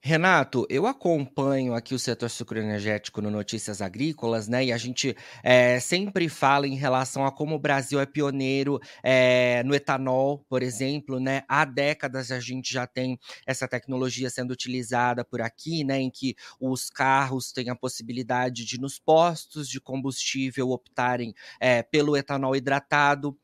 Renato, 0.06 0.68
eu 0.70 0.86
acompanho 0.86 1.74
aqui 1.74 1.96
o 1.96 2.00
setor 2.00 2.30
sucroenergético 2.30 3.22
no 3.22 3.32
Notícias 3.32 3.82
Agrícolas, 3.82 4.50
né? 4.50 4.66
E 4.66 4.74
a 4.74 4.78
gente 4.78 5.16
é, 5.42 5.80
sempre 5.80 6.28
fala 6.28 6.68
em 6.68 6.76
relação 6.76 7.26
a 7.26 7.32
como 7.32 7.56
o 7.56 7.60
Brasil 7.60 8.02
é 8.02 8.06
pioneiro 8.06 8.82
é, 9.02 9.64
no 9.64 9.74
etanol, 9.74 10.44
por 10.50 10.62
exemplo, 10.62 11.22
né? 11.22 11.44
Há 11.48 11.64
décadas 11.64 12.34
a 12.34 12.40
gente 12.42 12.74
já 12.74 12.86
tem 12.86 13.18
essa 13.48 13.66
tecnologia 13.66 14.30
sendo 14.30 14.52
utilizada 14.52 15.24
por 15.24 15.42
aqui, 15.42 15.86
né? 15.86 16.02
Em 16.02 16.12
que 16.12 16.36
os 16.60 16.90
carros 16.90 17.54
têm 17.54 17.70
a 17.70 17.76
possibilidade 17.76 18.66
de, 18.66 18.78
nos 18.82 19.00
postos 19.00 19.70
de 19.70 19.80
combustível, 19.80 20.72
optarem 20.72 21.34
é, 21.62 21.82
pelo 21.82 22.18
etanol 22.18 22.58
hidratado 22.58 23.38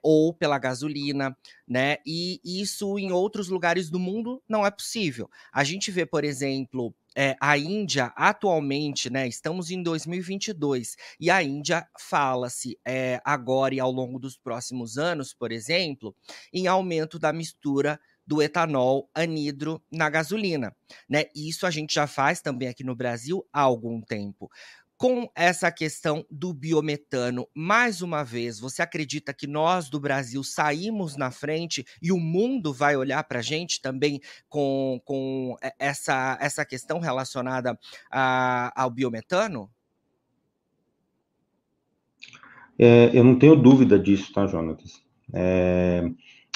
ou 0.00 0.32
pela 0.32 0.60
gasolina 0.60 1.36
né? 1.68 1.98
E 2.06 2.40
isso 2.44 2.98
em 2.98 3.12
outros 3.12 3.48
lugares 3.48 3.90
do 3.90 3.98
mundo 3.98 4.42
não 4.48 4.64
é 4.64 4.70
possível. 4.70 5.28
A 5.52 5.62
gente 5.62 5.87
vê, 5.90 6.06
por 6.06 6.24
exemplo, 6.24 6.94
é, 7.16 7.36
a 7.40 7.58
Índia 7.58 8.12
atualmente, 8.16 9.10
né? 9.10 9.26
Estamos 9.26 9.70
em 9.70 9.82
2022 9.82 10.96
e 11.18 11.30
a 11.30 11.42
Índia 11.42 11.86
fala-se 11.98 12.78
é, 12.86 13.20
agora 13.24 13.74
e 13.74 13.80
ao 13.80 13.90
longo 13.90 14.18
dos 14.18 14.36
próximos 14.36 14.98
anos, 14.98 15.34
por 15.34 15.50
exemplo, 15.50 16.14
em 16.52 16.66
aumento 16.66 17.18
da 17.18 17.32
mistura 17.32 17.98
do 18.26 18.42
etanol 18.42 19.08
anidro 19.14 19.82
na 19.90 20.10
gasolina, 20.10 20.76
né? 21.08 21.24
Isso 21.34 21.66
a 21.66 21.70
gente 21.70 21.94
já 21.94 22.06
faz 22.06 22.42
também 22.42 22.68
aqui 22.68 22.84
no 22.84 22.94
Brasil 22.94 23.44
há 23.52 23.62
algum 23.62 24.02
tempo 24.02 24.50
com 24.98 25.30
essa 25.32 25.70
questão 25.70 26.26
do 26.28 26.52
biometano, 26.52 27.46
mais 27.54 28.02
uma 28.02 28.24
vez, 28.24 28.58
você 28.58 28.82
acredita 28.82 29.32
que 29.32 29.46
nós 29.46 29.88
do 29.88 30.00
Brasil 30.00 30.42
saímos 30.42 31.16
na 31.16 31.30
frente 31.30 31.86
e 32.02 32.10
o 32.10 32.18
mundo 32.18 32.74
vai 32.74 32.96
olhar 32.96 33.22
para 33.22 33.38
a 33.38 33.42
gente 33.42 33.80
também 33.80 34.20
com, 34.48 35.00
com 35.04 35.56
essa, 35.78 36.36
essa 36.40 36.64
questão 36.64 36.98
relacionada 36.98 37.78
a, 38.10 38.72
ao 38.74 38.90
biometano? 38.90 39.70
É, 42.76 43.10
eu 43.16 43.22
não 43.22 43.38
tenho 43.38 43.54
dúvida 43.54 43.96
disso, 43.96 44.32
tá, 44.32 44.48
Jonatas? 44.48 45.00
É, 45.32 46.10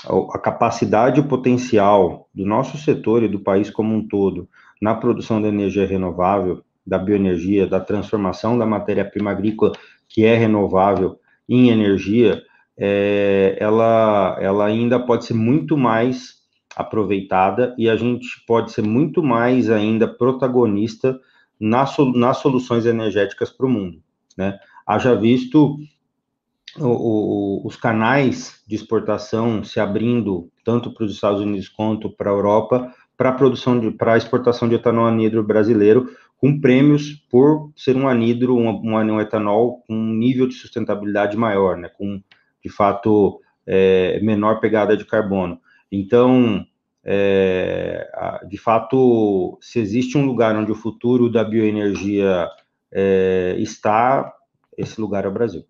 a 0.04 0.38
capacidade 0.38 1.20
e 1.20 1.22
o 1.22 1.28
potencial 1.28 2.28
do 2.34 2.44
nosso 2.44 2.76
setor 2.76 3.22
e 3.22 3.28
do 3.28 3.38
país 3.38 3.70
como 3.70 3.94
um 3.94 4.06
todo 4.06 4.48
na 4.80 4.96
produção 4.96 5.40
de 5.40 5.46
energia 5.46 5.86
renovável 5.86 6.64
da 6.86 6.98
bioenergia, 6.98 7.66
da 7.66 7.80
transformação 7.80 8.58
da 8.58 8.66
matéria-prima 8.66 9.30
agrícola, 9.30 9.72
que 10.08 10.24
é 10.24 10.34
renovável, 10.34 11.18
em 11.48 11.70
energia, 11.70 12.42
é, 12.76 13.56
ela, 13.60 14.36
ela 14.40 14.66
ainda 14.66 14.98
pode 14.98 15.24
ser 15.24 15.34
muito 15.34 15.76
mais 15.76 16.42
aproveitada 16.74 17.74
e 17.78 17.88
a 17.88 17.96
gente 17.96 18.26
pode 18.46 18.72
ser 18.72 18.82
muito 18.82 19.22
mais 19.22 19.70
ainda 19.70 20.08
protagonista 20.08 21.20
nas, 21.60 21.94
nas 22.14 22.38
soluções 22.38 22.86
energéticas 22.86 23.50
para 23.50 23.66
o 23.66 23.70
mundo, 23.70 24.02
né? 24.36 24.58
Haja 24.86 25.14
visto 25.14 25.76
o, 26.78 26.86
o, 26.86 27.66
os 27.66 27.76
canais 27.76 28.62
de 28.66 28.74
exportação 28.74 29.62
se 29.62 29.78
abrindo 29.78 30.50
tanto 30.64 30.92
para 30.92 31.04
os 31.04 31.12
Estados 31.12 31.40
Unidos 31.40 31.68
quanto 31.68 32.10
para 32.10 32.30
a 32.30 32.34
Europa 32.34 32.92
para 33.16 33.32
produção 33.32 33.78
de 33.78 33.90
para 33.90 34.16
exportação 34.16 34.68
de 34.68 34.74
etanol 34.74 35.06
anidro 35.06 35.44
brasileiro, 35.44 36.10
com 36.42 36.60
prêmios 36.60 37.12
por 37.30 37.70
ser 37.76 37.96
um 37.96 38.08
anidro, 38.08 38.56
um, 38.56 38.68
um, 38.68 39.20
etanol 39.20 39.84
com 39.86 39.94
um 39.94 40.12
nível 40.12 40.48
de 40.48 40.54
sustentabilidade 40.54 41.36
maior, 41.36 41.76
né, 41.76 41.88
com, 41.88 42.20
de 42.60 42.68
fato, 42.68 43.40
é, 43.64 44.18
menor 44.20 44.58
pegada 44.58 44.96
de 44.96 45.04
carbono. 45.04 45.60
Então, 45.90 46.66
é, 47.04 48.10
de 48.48 48.58
fato, 48.58 49.56
se 49.60 49.78
existe 49.78 50.18
um 50.18 50.26
lugar 50.26 50.56
onde 50.56 50.72
o 50.72 50.74
futuro 50.74 51.30
da 51.30 51.44
bioenergia 51.44 52.48
é, 52.90 53.54
está, 53.58 54.34
esse 54.76 55.00
lugar 55.00 55.24
é 55.24 55.28
o 55.28 55.32
Brasil. 55.32 55.64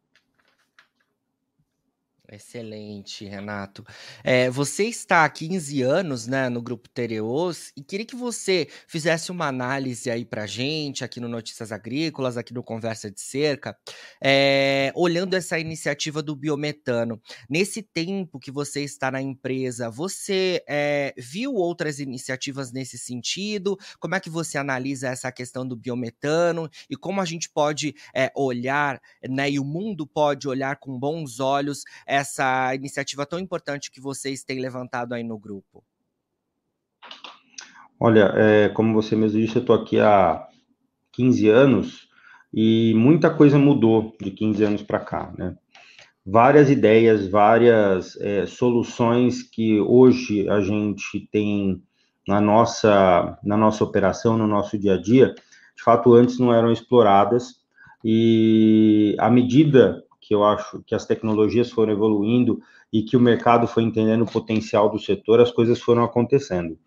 Excelente, 2.35 3.27
Renato. 3.27 3.85
É, 4.25 4.49
você 4.49 4.85
está 4.85 5.23
há 5.23 5.29
15 5.29 5.83
anos, 5.83 6.27
né, 6.27 6.49
no 6.49 6.63
Grupo 6.63 6.89
Tereos 6.89 7.71
e 7.77 7.83
queria 7.83 8.07
que 8.07 8.17
você 8.17 8.67
fizesse 8.89 9.31
uma 9.31 9.49
análise 9.49 10.11
aí 10.11 10.25
para 10.25 10.47
gente, 10.47 11.05
aqui 11.05 11.21
no 11.21 11.29
Notícias 11.29 11.71
Agrícolas, 11.71 12.39
aqui 12.39 12.55
no 12.55 12.63
Conversa 12.63 13.11
de 13.11 13.21
Cerca, 13.21 13.77
é, 14.19 14.91
olhando 14.95 15.35
essa 15.35 15.59
iniciativa 15.59 16.23
do 16.23 16.35
biometano. 16.35 17.21
Nesse 17.51 17.83
tempo 17.83 18.41
que 18.41 18.51
você 18.51 18.83
está 18.83 19.11
na 19.11 19.21
empresa, 19.21 19.91
você 19.91 20.65
é, 20.67 21.13
viu 21.19 21.53
outras 21.53 21.99
iniciativas 21.99 22.73
nesse 22.73 22.97
sentido? 22.97 23.77
Como 24.01 24.15
é 24.15 24.21
que 24.21 24.31
você 24.31 24.57
analisa 24.57 25.09
essa 25.09 25.31
questão 25.31 25.69
do 25.69 25.77
biometano 25.77 26.67
e 26.89 26.97
como 26.97 27.21
a 27.21 27.27
gente 27.27 27.51
pode 27.51 27.95
olhar, 28.35 28.99
né, 29.29 29.51
e 29.51 29.59
o 29.59 29.65
mundo 29.65 30.07
pode 30.07 30.49
olhar 30.49 30.77
com 30.77 30.99
bons 30.99 31.39
olhos 31.39 31.85
essa 32.07 32.22
iniciativa 32.75 33.27
tão 33.27 33.39
importante 33.39 33.91
que 33.91 34.01
vocês 34.01 34.45
têm 34.45 34.61
levantado 34.61 35.13
aí 35.15 35.23
no 35.23 35.39
grupo? 35.39 35.85
Olha, 37.99 38.33
é, 38.37 38.69
como 38.71 38.95
você 38.95 39.15
mesmo 39.15 39.41
disse, 39.41 39.57
eu 39.57 39.61
estou 39.61 39.77
aqui 39.77 40.01
há 40.01 40.47
15 41.13 41.49
anos 41.49 42.09
e 42.53 42.93
muita 42.95 43.31
coisa 43.31 43.59
mudou 43.59 44.17
de 44.21 44.31
15 44.31 44.65
anos 44.65 44.83
para 44.83 45.01
cá, 45.01 45.33
né? 45.39 45.57
Várias 46.25 46.71
ideias, 46.71 47.27
várias 47.27 48.17
é, 48.21 48.47
soluções 48.47 49.43
que 49.43 49.81
hoje 49.81 50.49
a 50.49 50.61
gente 50.61 51.29
tem 51.33 51.83
na 52.27 52.41
nossa, 52.41 53.39
na 53.43 53.57
nossa 53.57 53.83
operação, 53.83 54.37
no 54.37 54.47
nosso 54.47 54.79
dia 54.79 54.95
a 54.95 55.01
dia, 55.01 55.35
de 55.77 55.83
fato, 55.83 56.15
antes 56.15 56.39
não 56.39 56.55
eram 56.55 56.71
exploradas, 56.71 57.57
e 58.05 59.17
à 59.19 59.31
medida 59.31 60.05
que 60.33 60.35
eu 60.35 60.45
acho 60.45 60.83
que 60.87 60.95
as 60.95 61.05
tecnologias 61.05 61.71
foram 61.71 61.93
evoluindo 61.93 62.59
e 62.91 63.03
que 63.03 63.19
o 63.19 63.21
mercado 63.21 63.67
foi 63.67 63.83
entendendo 63.83 64.23
o 64.23 64.33
potencial 64.33 64.89
do 64.89 64.99
setor, 64.99 65.41
as 65.41 65.51
coisas 65.51 65.79
foram 65.79 66.03
acontecendo. 66.03 66.79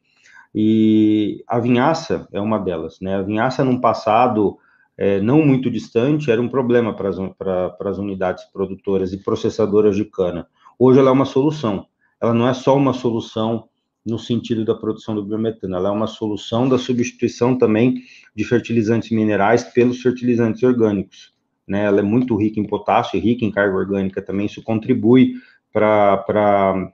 E 0.53 1.43
a 1.47 1.59
vinhaça 1.59 2.27
é 2.33 2.41
uma 2.41 2.57
delas, 2.57 2.99
né? 2.99 3.13
A 3.13 3.21
vinhaça, 3.21 3.63
num 3.63 3.79
passado 3.79 4.57
é, 4.97 5.21
não 5.21 5.45
muito 5.45 5.69
distante, 5.69 6.31
era 6.31 6.41
um 6.41 6.49
problema 6.49 6.95
para 6.95 7.09
as, 7.09 7.17
para 7.37 7.89
as 7.89 7.99
unidades 7.99 8.45
produtoras 8.45 9.13
e 9.13 9.17
processadoras 9.17 9.95
de 9.95 10.05
cana. 10.05 10.47
Hoje 10.79 10.97
ela 10.97 11.09
é 11.09 11.13
uma 11.13 11.25
solução. 11.25 11.85
Ela 12.19 12.33
não 12.33 12.47
é 12.47 12.53
só 12.55 12.75
uma 12.75 12.93
solução 12.93 13.69
no 14.03 14.17
sentido 14.17 14.65
da 14.65 14.73
produção 14.73 15.13
do 15.13 15.23
biometano, 15.23 15.75
ela 15.75 15.89
é 15.89 15.91
uma 15.91 16.07
solução 16.07 16.67
da 16.67 16.79
substituição 16.79 17.55
também 17.55 18.01
de 18.35 18.43
fertilizantes 18.43 19.11
minerais 19.11 19.63
pelos 19.63 20.01
fertilizantes 20.01 20.63
orgânicos 20.63 21.34
né? 21.67 21.85
Ela 21.85 21.99
é 21.99 22.03
muito 22.03 22.35
rica 22.35 22.59
em 22.59 22.65
potássio, 22.65 23.19
rica 23.19 23.45
em 23.45 23.51
carga 23.51 23.75
orgânica 23.75 24.21
também, 24.21 24.45
isso 24.45 24.63
contribui 24.63 25.33
para 25.71 26.91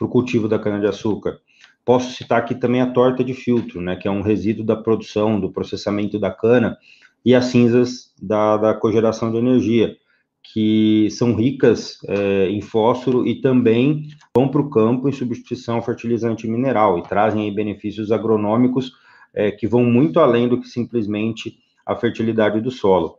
o 0.00 0.08
cultivo 0.08 0.48
da 0.48 0.58
cana-de-açúcar. 0.58 1.38
Posso 1.84 2.12
citar 2.12 2.38
aqui 2.38 2.54
também 2.54 2.80
a 2.80 2.90
torta 2.90 3.22
de 3.22 3.34
filtro, 3.34 3.80
né, 3.80 3.94
que 3.94 4.08
é 4.08 4.10
um 4.10 4.22
resíduo 4.22 4.64
da 4.64 4.74
produção, 4.74 5.38
do 5.38 5.52
processamento 5.52 6.18
da 6.18 6.30
cana, 6.30 6.78
e 7.24 7.34
as 7.34 7.46
cinzas 7.46 8.12
da, 8.20 8.56
da 8.56 8.74
cogeração 8.74 9.30
de 9.30 9.38
energia, 9.38 9.96
que 10.42 11.08
são 11.10 11.34
ricas 11.34 11.98
é, 12.06 12.48
em 12.48 12.60
fósforo 12.60 13.26
e 13.26 13.40
também 13.40 14.08
vão 14.36 14.48
para 14.48 14.60
o 14.60 14.68
campo 14.68 15.08
em 15.08 15.12
substituição 15.12 15.76
ao 15.76 15.82
fertilizante 15.82 16.46
mineral 16.46 16.98
e 16.98 17.02
trazem 17.02 17.52
benefícios 17.54 18.12
agronômicos 18.12 18.92
é, 19.32 19.50
que 19.50 19.66
vão 19.66 19.84
muito 19.84 20.20
além 20.20 20.46
do 20.46 20.60
que 20.60 20.68
simplesmente 20.68 21.58
a 21.84 21.96
fertilidade 21.96 22.60
do 22.60 22.70
solo. 22.70 23.18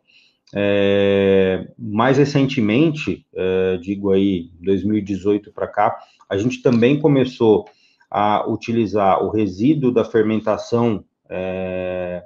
É, 0.53 1.67
mais 1.77 2.17
recentemente, 2.17 3.25
é, 3.33 3.77
digo 3.77 4.11
aí, 4.11 4.51
2018 4.61 5.51
para 5.51 5.67
cá, 5.67 5.97
a 6.29 6.37
gente 6.37 6.61
também 6.61 6.99
começou 6.99 7.65
a 8.09 8.47
utilizar 8.47 9.23
o 9.23 9.29
resíduo 9.29 9.91
da 9.91 10.05
fermentação 10.05 11.03
é, 11.29 12.23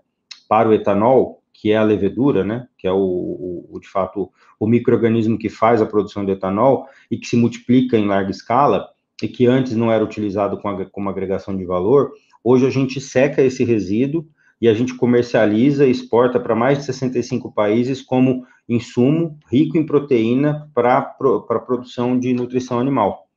para 0.48 0.70
o 0.70 0.74
etanol, 0.74 1.42
que 1.54 1.72
é 1.72 1.78
a 1.78 1.84
levedura, 1.84 2.44
né, 2.44 2.68
que 2.78 2.88
é 2.88 2.92
o, 2.92 3.68
o, 3.70 3.80
de 3.80 3.88
fato 3.88 4.32
o 4.60 4.68
microorganismo 4.68 5.38
que 5.38 5.50
faz 5.50 5.82
a 5.82 5.86
produção 5.86 6.26
de 6.26 6.32
etanol 6.32 6.88
e 7.10 7.18
que 7.18 7.28
se 7.28 7.36
multiplica 7.36 7.98
em 7.98 8.08
larga 8.08 8.32
escala 8.32 8.90
e 9.22 9.28
que 9.28 9.46
antes 9.46 9.76
não 9.76 9.92
era 9.92 10.04
utilizado 10.04 10.60
com 10.62 10.86
como 10.86 11.10
agregação 11.10 11.56
de 11.58 11.66
valor. 11.66 12.12
Hoje 12.44 12.66
a 12.66 12.70
gente 12.70 13.02
seca 13.02 13.42
esse 13.42 13.64
resíduo 13.64 14.26
e 14.62 14.68
a 14.68 14.74
gente 14.74 14.94
comercializa 14.94 15.86
e 15.86 15.92
exporta 15.92 16.40
para 16.40 16.56
mais 16.56 16.80
de 16.80 16.86
65 16.86 17.52
países 17.52 18.02
como 18.02 18.46
insumo 18.68 19.38
rico 19.50 19.78
em 19.78 19.86
proteína 19.86 20.70
para 20.74 20.98
a 20.98 21.60
produção 21.60 22.20
de 22.20 22.34
nutrição 22.34 22.80
animal. 22.80 23.28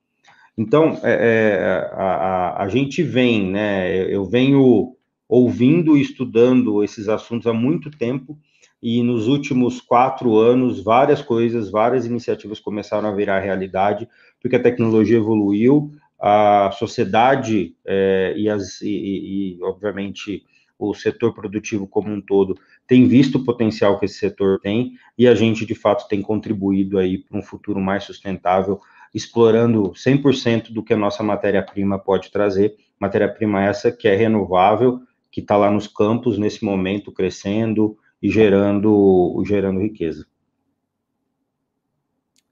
Então, 0.57 0.99
é, 1.03 1.13
é, 1.13 1.95
a, 1.95 2.05
a, 2.05 2.63
a, 2.65 2.69
gente 2.69 3.03
vem, 3.03 3.51
né, 3.51 4.13
eu 4.13 4.25
venho 4.25 4.95
ouvindo 5.29 5.97
e 5.97 6.03
estudando 6.03 6.85
esses 6.85 7.09
assuntos 7.09 7.47
há 7.47 7.55
muito 7.55 7.91
tempo, 7.91 8.39
e 8.83 9.03
nos 9.03 9.29
últimos 9.29 9.81
quatro 9.81 10.37
anos, 10.37 10.83
várias 10.83 11.23
coisas, 11.23 11.71
várias 11.71 12.05
iniciativas 12.05 12.59
começaram 12.59 13.09
a 13.09 13.15
virar 13.15 13.39
realidade, 13.39 14.09
porque 14.41 14.57
a 14.57 14.63
tecnologia 14.63 15.17
evoluiu, 15.17 15.93
a 16.21 16.71
sociedade 16.73 17.75
é, 17.87 18.35
e, 18.37 18.49
as, 18.49 18.81
e, 18.83 19.57
e, 19.57 19.63
obviamente, 19.63 20.45
o 20.91 20.95
setor 20.95 21.35
produtivo 21.35 21.87
como 21.87 22.13
um 22.13 22.21
todo 22.21 22.57
tem 22.87 23.07
visto 23.07 23.39
o 23.39 23.45
potencial 23.45 23.99
que 23.99 24.05
esse 24.05 24.19
setor 24.19 24.61
tem, 24.61 24.93
e 25.17 25.27
a 25.27 25.35
gente, 25.35 25.65
de 25.65 25.75
fato, 25.75 26.09
tem 26.09 26.21
contribuído 26.21 26.99
aí 26.99 27.19
para 27.19 27.39
um 27.39 27.43
futuro 27.43 27.81
mais 27.81 28.05
sustentável, 28.05 28.81
explorando 29.15 29.93
100% 29.93 30.73
do 30.73 30.83
que 30.83 30.93
a 30.93 30.97
nossa 30.97 31.23
matéria-prima 31.23 31.99
pode 31.99 32.31
trazer, 32.31 32.77
matéria-prima 32.99 33.63
essa 33.63 33.91
que 33.93 34.09
é 34.09 34.15
renovável, 34.15 35.01
que 35.31 35.41
está 35.41 35.57
lá 35.57 35.71
nos 35.71 35.87
campos 35.87 36.39
nesse 36.39 36.65
momento 36.65 37.13
crescendo 37.13 37.97
e 38.23 38.31
gerando, 38.31 39.43
gerando 39.47 39.81
riqueza. 39.81 40.27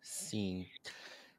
Sim. 0.01 0.69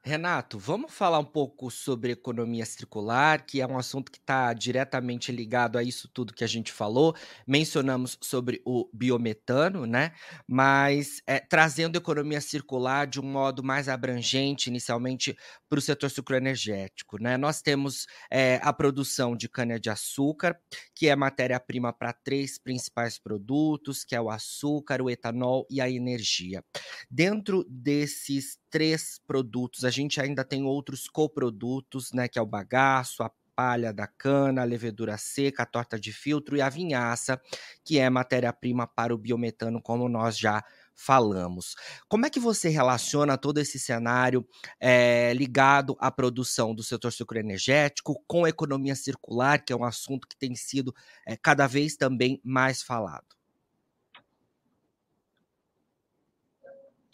Renato, 0.04 0.58
vamos 0.58 0.92
falar 0.92 1.20
um 1.20 1.24
pouco 1.24 1.70
sobre 1.70 2.10
economia 2.10 2.66
circular, 2.66 3.46
que 3.46 3.60
é 3.60 3.66
um 3.66 3.78
assunto 3.78 4.10
que 4.10 4.18
está 4.18 4.52
diretamente 4.52 5.30
ligado 5.30 5.78
a 5.78 5.82
isso 5.84 6.08
tudo 6.08 6.34
que 6.34 6.42
a 6.42 6.46
gente 6.48 6.72
falou. 6.72 7.14
Mencionamos 7.46 8.18
sobre 8.20 8.60
o 8.64 8.90
biometano, 8.92 9.86
né? 9.86 10.10
Mas 10.44 11.22
é, 11.24 11.38
trazendo 11.38 11.94
economia 11.96 12.40
circular 12.40 13.06
de 13.06 13.20
um 13.20 13.22
modo 13.22 13.62
mais 13.62 13.88
abrangente, 13.88 14.68
inicialmente 14.68 15.36
para 15.68 15.78
o 15.78 15.82
setor 15.82 16.10
sucroenergético, 16.10 17.22
né? 17.22 17.36
Nós 17.36 17.62
temos 17.62 18.08
é, 18.28 18.58
a 18.60 18.72
produção 18.72 19.36
de 19.36 19.48
cana-de-açúcar, 19.48 20.58
que 20.96 21.06
é 21.08 21.14
matéria-prima 21.14 21.92
para 21.92 22.12
três 22.12 22.58
principais 22.58 23.20
produtos, 23.20 24.04
que 24.04 24.16
é 24.16 24.20
o 24.20 24.30
açúcar, 24.30 25.00
o 25.00 25.08
etanol 25.08 25.64
e 25.70 25.80
a 25.80 25.88
energia. 25.88 26.64
Dentro 27.08 27.64
desses 27.68 28.58
três 28.72 29.20
produtos. 29.26 29.84
A 29.84 29.90
gente 29.90 30.20
ainda 30.20 30.42
tem 30.42 30.64
outros 30.64 31.06
coprodutos, 31.06 32.10
né, 32.12 32.26
que 32.26 32.38
é 32.38 32.42
o 32.42 32.46
bagaço, 32.46 33.22
a 33.22 33.30
palha 33.54 33.92
da 33.92 34.06
cana, 34.06 34.62
a 34.62 34.64
levedura 34.64 35.18
seca, 35.18 35.62
a 35.62 35.66
torta 35.66 36.00
de 36.00 36.10
filtro 36.10 36.56
e 36.56 36.62
a 36.62 36.70
vinhaça, 36.70 37.38
que 37.84 37.98
é 37.98 38.08
matéria-prima 38.08 38.86
para 38.86 39.14
o 39.14 39.18
biometano, 39.18 39.80
como 39.80 40.08
nós 40.08 40.38
já 40.38 40.64
falamos. 40.94 41.74
Como 42.08 42.24
é 42.24 42.30
que 42.30 42.40
você 42.40 42.70
relaciona 42.70 43.36
todo 43.36 43.58
esse 43.58 43.78
cenário 43.78 44.46
é, 44.80 45.34
ligado 45.34 45.94
à 46.00 46.10
produção 46.10 46.74
do 46.74 46.82
setor 46.82 47.12
sucroenergético 47.12 48.22
com 48.26 48.46
a 48.46 48.48
economia 48.48 48.94
circular, 48.94 49.62
que 49.62 49.72
é 49.72 49.76
um 49.76 49.84
assunto 49.84 50.26
que 50.26 50.36
tem 50.36 50.54
sido 50.54 50.94
é, 51.26 51.36
cada 51.36 51.66
vez 51.66 51.94
também 51.94 52.40
mais 52.42 52.82
falado? 52.82 53.41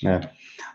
É. 0.05 0.21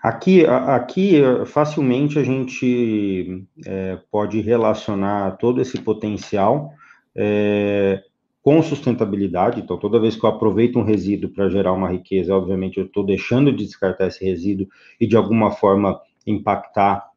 Aqui, 0.02 0.46
aqui, 0.46 1.22
facilmente 1.46 2.20
a 2.20 2.24
gente 2.24 3.46
é, 3.66 3.98
pode 4.12 4.42
relacionar 4.42 5.38
todo 5.38 5.62
esse 5.62 5.80
potencial 5.80 6.72
é, 7.16 8.04
com 8.42 8.62
sustentabilidade. 8.62 9.62
Então, 9.62 9.78
toda 9.78 10.00
vez 10.00 10.18
que 10.18 10.26
eu 10.26 10.30
aproveito 10.30 10.78
um 10.78 10.84
resíduo 10.84 11.30
para 11.30 11.50
gerar 11.50 11.72
uma 11.72 11.90
riqueza, 11.90 12.36
obviamente 12.36 12.78
eu 12.78 12.86
estou 12.86 13.06
deixando 13.06 13.52
de 13.54 13.64
descartar 13.66 14.08
esse 14.08 14.26
resíduo 14.26 14.68
e 15.00 15.08
de 15.08 15.16
alguma 15.16 15.52
forma 15.52 16.00
impactar 16.28 17.12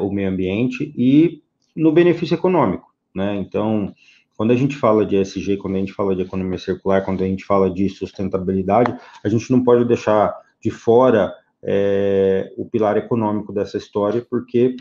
o 0.00 0.10
meio 0.10 0.28
ambiente 0.28 0.92
e 0.96 1.40
no 1.76 1.92
benefício 1.92 2.34
econômico, 2.34 2.92
né? 3.14 3.36
Então, 3.36 3.94
quando 4.36 4.50
a 4.50 4.56
gente 4.56 4.76
fala 4.76 5.06
de 5.06 5.16
ESG, 5.16 5.56
quando 5.56 5.76
a 5.76 5.78
gente 5.78 5.92
fala 5.92 6.16
de 6.16 6.22
economia 6.22 6.58
circular, 6.58 7.04
quando 7.04 7.22
a 7.22 7.26
gente 7.26 7.44
fala 7.44 7.70
de 7.70 7.88
sustentabilidade, 7.88 8.92
a 9.24 9.28
gente 9.28 9.50
não 9.52 9.62
pode 9.62 9.84
deixar 9.84 10.34
de 10.60 10.70
fora 10.70 11.32
é, 11.64 12.52
o 12.56 12.64
pilar 12.64 12.96
econômico 12.96 13.52
dessa 13.52 13.78
história, 13.78 14.24
porque 14.28 14.76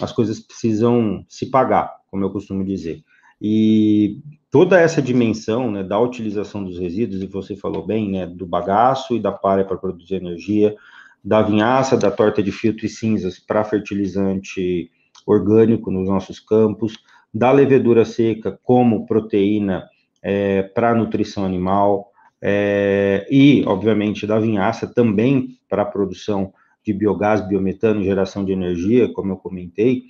as 0.00 0.12
coisas 0.12 0.40
precisam 0.40 1.24
se 1.28 1.50
pagar, 1.50 1.94
como 2.10 2.24
eu 2.24 2.30
costumo 2.30 2.64
dizer. 2.64 3.02
E 3.40 4.20
toda 4.50 4.80
essa 4.80 5.02
dimensão 5.02 5.70
né, 5.70 5.82
da 5.82 5.98
utilização 5.98 6.64
dos 6.64 6.78
resíduos, 6.78 7.22
e 7.22 7.26
você 7.26 7.56
falou 7.56 7.86
bem, 7.86 8.10
né, 8.10 8.26
do 8.26 8.46
bagaço 8.46 9.14
e 9.14 9.20
da 9.20 9.32
palha 9.32 9.64
para 9.64 9.76
produzir 9.76 10.16
energia, 10.16 10.76
da 11.24 11.42
vinhaça, 11.42 11.96
da 11.96 12.10
torta 12.10 12.42
de 12.42 12.52
filtro 12.52 12.86
e 12.86 12.88
cinzas 12.88 13.38
para 13.38 13.64
fertilizante 13.64 14.90
orgânico 15.26 15.90
nos 15.90 16.08
nossos 16.08 16.38
campos, 16.38 16.98
da 17.34 17.50
levedura 17.50 18.04
seca 18.04 18.58
como 18.62 19.06
proteína 19.06 19.88
é, 20.22 20.62
para 20.62 20.94
nutrição 20.94 21.44
animal, 21.44 22.10
é, 22.40 23.26
e, 23.30 23.64
obviamente, 23.66 24.26
da 24.26 24.38
vinhaça 24.38 24.86
também 24.86 25.58
para 25.68 25.82
a 25.82 25.86
produção 25.86 26.52
de 26.84 26.92
biogás, 26.92 27.46
biometano, 27.46 28.04
geração 28.04 28.44
de 28.44 28.52
energia, 28.52 29.12
como 29.12 29.32
eu 29.32 29.36
comentei, 29.36 30.04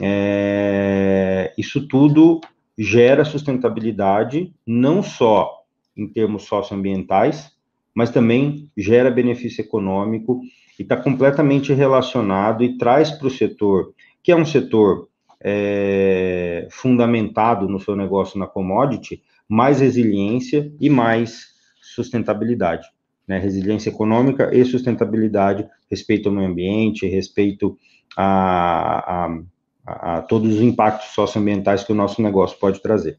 é, 0.00 1.52
isso 1.58 1.86
tudo 1.88 2.40
gera 2.78 3.24
sustentabilidade, 3.24 4.52
não 4.66 5.02
só 5.02 5.62
em 5.96 6.06
termos 6.06 6.44
socioambientais, 6.44 7.50
mas 7.94 8.10
também 8.10 8.70
gera 8.76 9.10
benefício 9.10 9.60
econômico 9.60 10.40
e 10.78 10.82
está 10.82 10.96
completamente 10.96 11.72
relacionado 11.72 12.64
e 12.64 12.78
traz 12.78 13.10
para 13.10 13.26
o 13.26 13.30
setor, 13.30 13.92
que 14.22 14.32
é 14.32 14.36
um 14.36 14.46
setor 14.46 15.08
é, 15.40 16.66
fundamentado 16.70 17.68
no 17.68 17.80
seu 17.80 17.94
negócio 17.94 18.38
na 18.38 18.46
commodity, 18.46 19.22
mais 19.48 19.80
resiliência 19.80 20.72
e 20.80 20.88
mais 20.88 21.51
sustentabilidade, 21.92 22.86
né? 23.26 23.38
Resiliência 23.38 23.90
econômica 23.90 24.54
e 24.54 24.64
sustentabilidade, 24.64 25.68
respeito 25.90 26.28
ao 26.28 26.34
meio 26.34 26.48
ambiente, 26.48 27.06
respeito 27.06 27.78
a, 28.16 29.26
a, 29.86 30.16
a 30.18 30.22
todos 30.22 30.54
os 30.54 30.60
impactos 30.60 31.08
socioambientais 31.14 31.84
que 31.84 31.92
o 31.92 31.96
nosso 31.96 32.20
negócio 32.22 32.58
pode 32.58 32.80
trazer. 32.82 33.18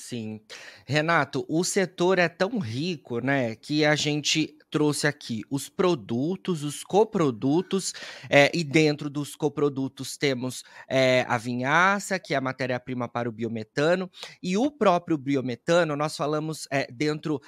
Sim. 0.00 0.40
Renato, 0.86 1.44
o 1.48 1.64
setor 1.64 2.20
é 2.20 2.28
tão 2.28 2.60
rico, 2.60 3.18
né, 3.18 3.56
que 3.56 3.84
a 3.84 3.96
gente 3.96 4.56
trouxe 4.70 5.08
aqui 5.08 5.42
os 5.50 5.68
produtos, 5.68 6.62
os 6.62 6.84
coprodutos, 6.84 7.92
é, 8.30 8.50
e 8.54 8.62
dentro 8.62 9.10
dos 9.10 9.34
coprodutos 9.34 10.16
temos 10.16 10.62
é, 10.88 11.26
a 11.28 11.36
vinhaça, 11.36 12.16
que 12.18 12.32
é 12.32 12.36
a 12.36 12.40
matéria-prima 12.40 13.08
para 13.08 13.28
o 13.28 13.32
biometano, 13.32 14.08
e 14.40 14.56
o 14.56 14.70
próprio 14.70 15.18
biometano, 15.18 15.96
nós 15.96 16.16
falamos 16.16 16.68
é, 16.70 16.86
dentro 16.92 17.40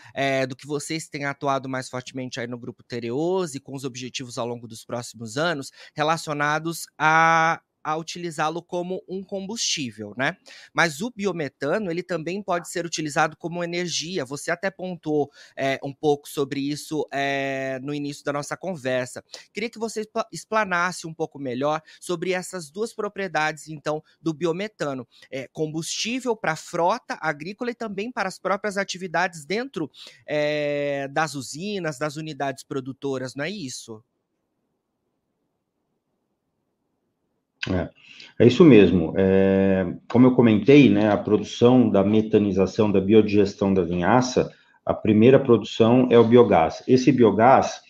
do 0.49 0.57
que 0.57 0.67
vocês 0.67 1.09
têm 1.09 1.25
atuado 1.25 1.69
mais 1.69 1.89
fortemente 1.89 2.41
aí 2.41 2.49
no 2.49 2.59
Grupo 2.59 2.83
Tereose, 2.83 3.61
com 3.61 3.75
os 3.75 3.85
objetivos 3.85 4.39
ao 4.39 4.47
longo 4.47 4.67
dos 4.67 4.85
próximos 4.85 5.37
anos, 5.37 5.71
relacionados 5.95 6.87
a 6.99 7.61
a 7.83 7.97
utilizá-lo 7.97 8.63
como 8.63 9.03
um 9.09 9.23
combustível, 9.23 10.15
né? 10.17 10.37
Mas 10.73 11.01
o 11.01 11.11
biometano 11.11 11.91
ele 11.91 12.03
também 12.03 12.43
pode 12.43 12.69
ser 12.69 12.85
utilizado 12.85 13.37
como 13.37 13.63
energia. 13.65 14.25
Você 14.25 14.51
até 14.51 14.71
pontuou 14.71 15.31
é, 15.57 15.79
um 15.83 15.93
pouco 15.93 16.29
sobre 16.29 16.61
isso 16.61 17.07
é, 17.13 17.79
no 17.83 17.95
início 17.95 18.25
da 18.25 18.33
nossa 18.33 18.57
conversa. 18.57 19.25
Queria 19.53 19.71
que 19.71 19.79
você 19.79 20.09
explanasse 20.33 21.07
um 21.07 21.15
pouco 21.15 21.39
melhor 21.39 21.81
sobre 22.01 22.33
essas 22.33 22.71
duas 22.71 22.93
propriedades, 22.93 23.69
então, 23.69 24.03
do 24.21 24.33
biometano: 24.33 25.07
é, 25.31 25.49
combustível 25.49 26.37
para 26.37 26.57
frota 26.57 27.19
agrícola 27.21 27.71
e 27.71 27.75
também 27.75 28.11
para 28.13 28.29
as 28.29 28.39
próprias 28.39 28.77
atividades 28.77 29.45
dentro 29.45 29.91
das 31.13 31.35
usinas, 31.35 31.99
das 31.99 32.17
unidades 32.17 32.65
produtoras, 32.65 33.35
não 33.35 33.45
é 33.45 33.51
isso? 33.51 34.03
É, 37.69 37.91
é 38.39 38.47
isso 38.47 38.65
mesmo. 38.65 39.13
É, 39.17 39.87
como 40.11 40.27
eu 40.27 40.35
comentei, 40.35 40.89
né, 40.89 41.11
a 41.11 41.17
produção 41.17 41.91
da 41.91 42.03
metanização, 42.03 42.91
da 42.91 43.01
biodigestão 43.01 43.75
da 43.75 43.83
vinhaça, 43.83 44.51
a 44.85 44.95
primeira 44.95 45.39
produção 45.39 46.09
é 46.11 46.19
o 46.19 46.25
biogás. 46.25 46.83
Esse 46.89 47.13
biogás, 47.13 47.81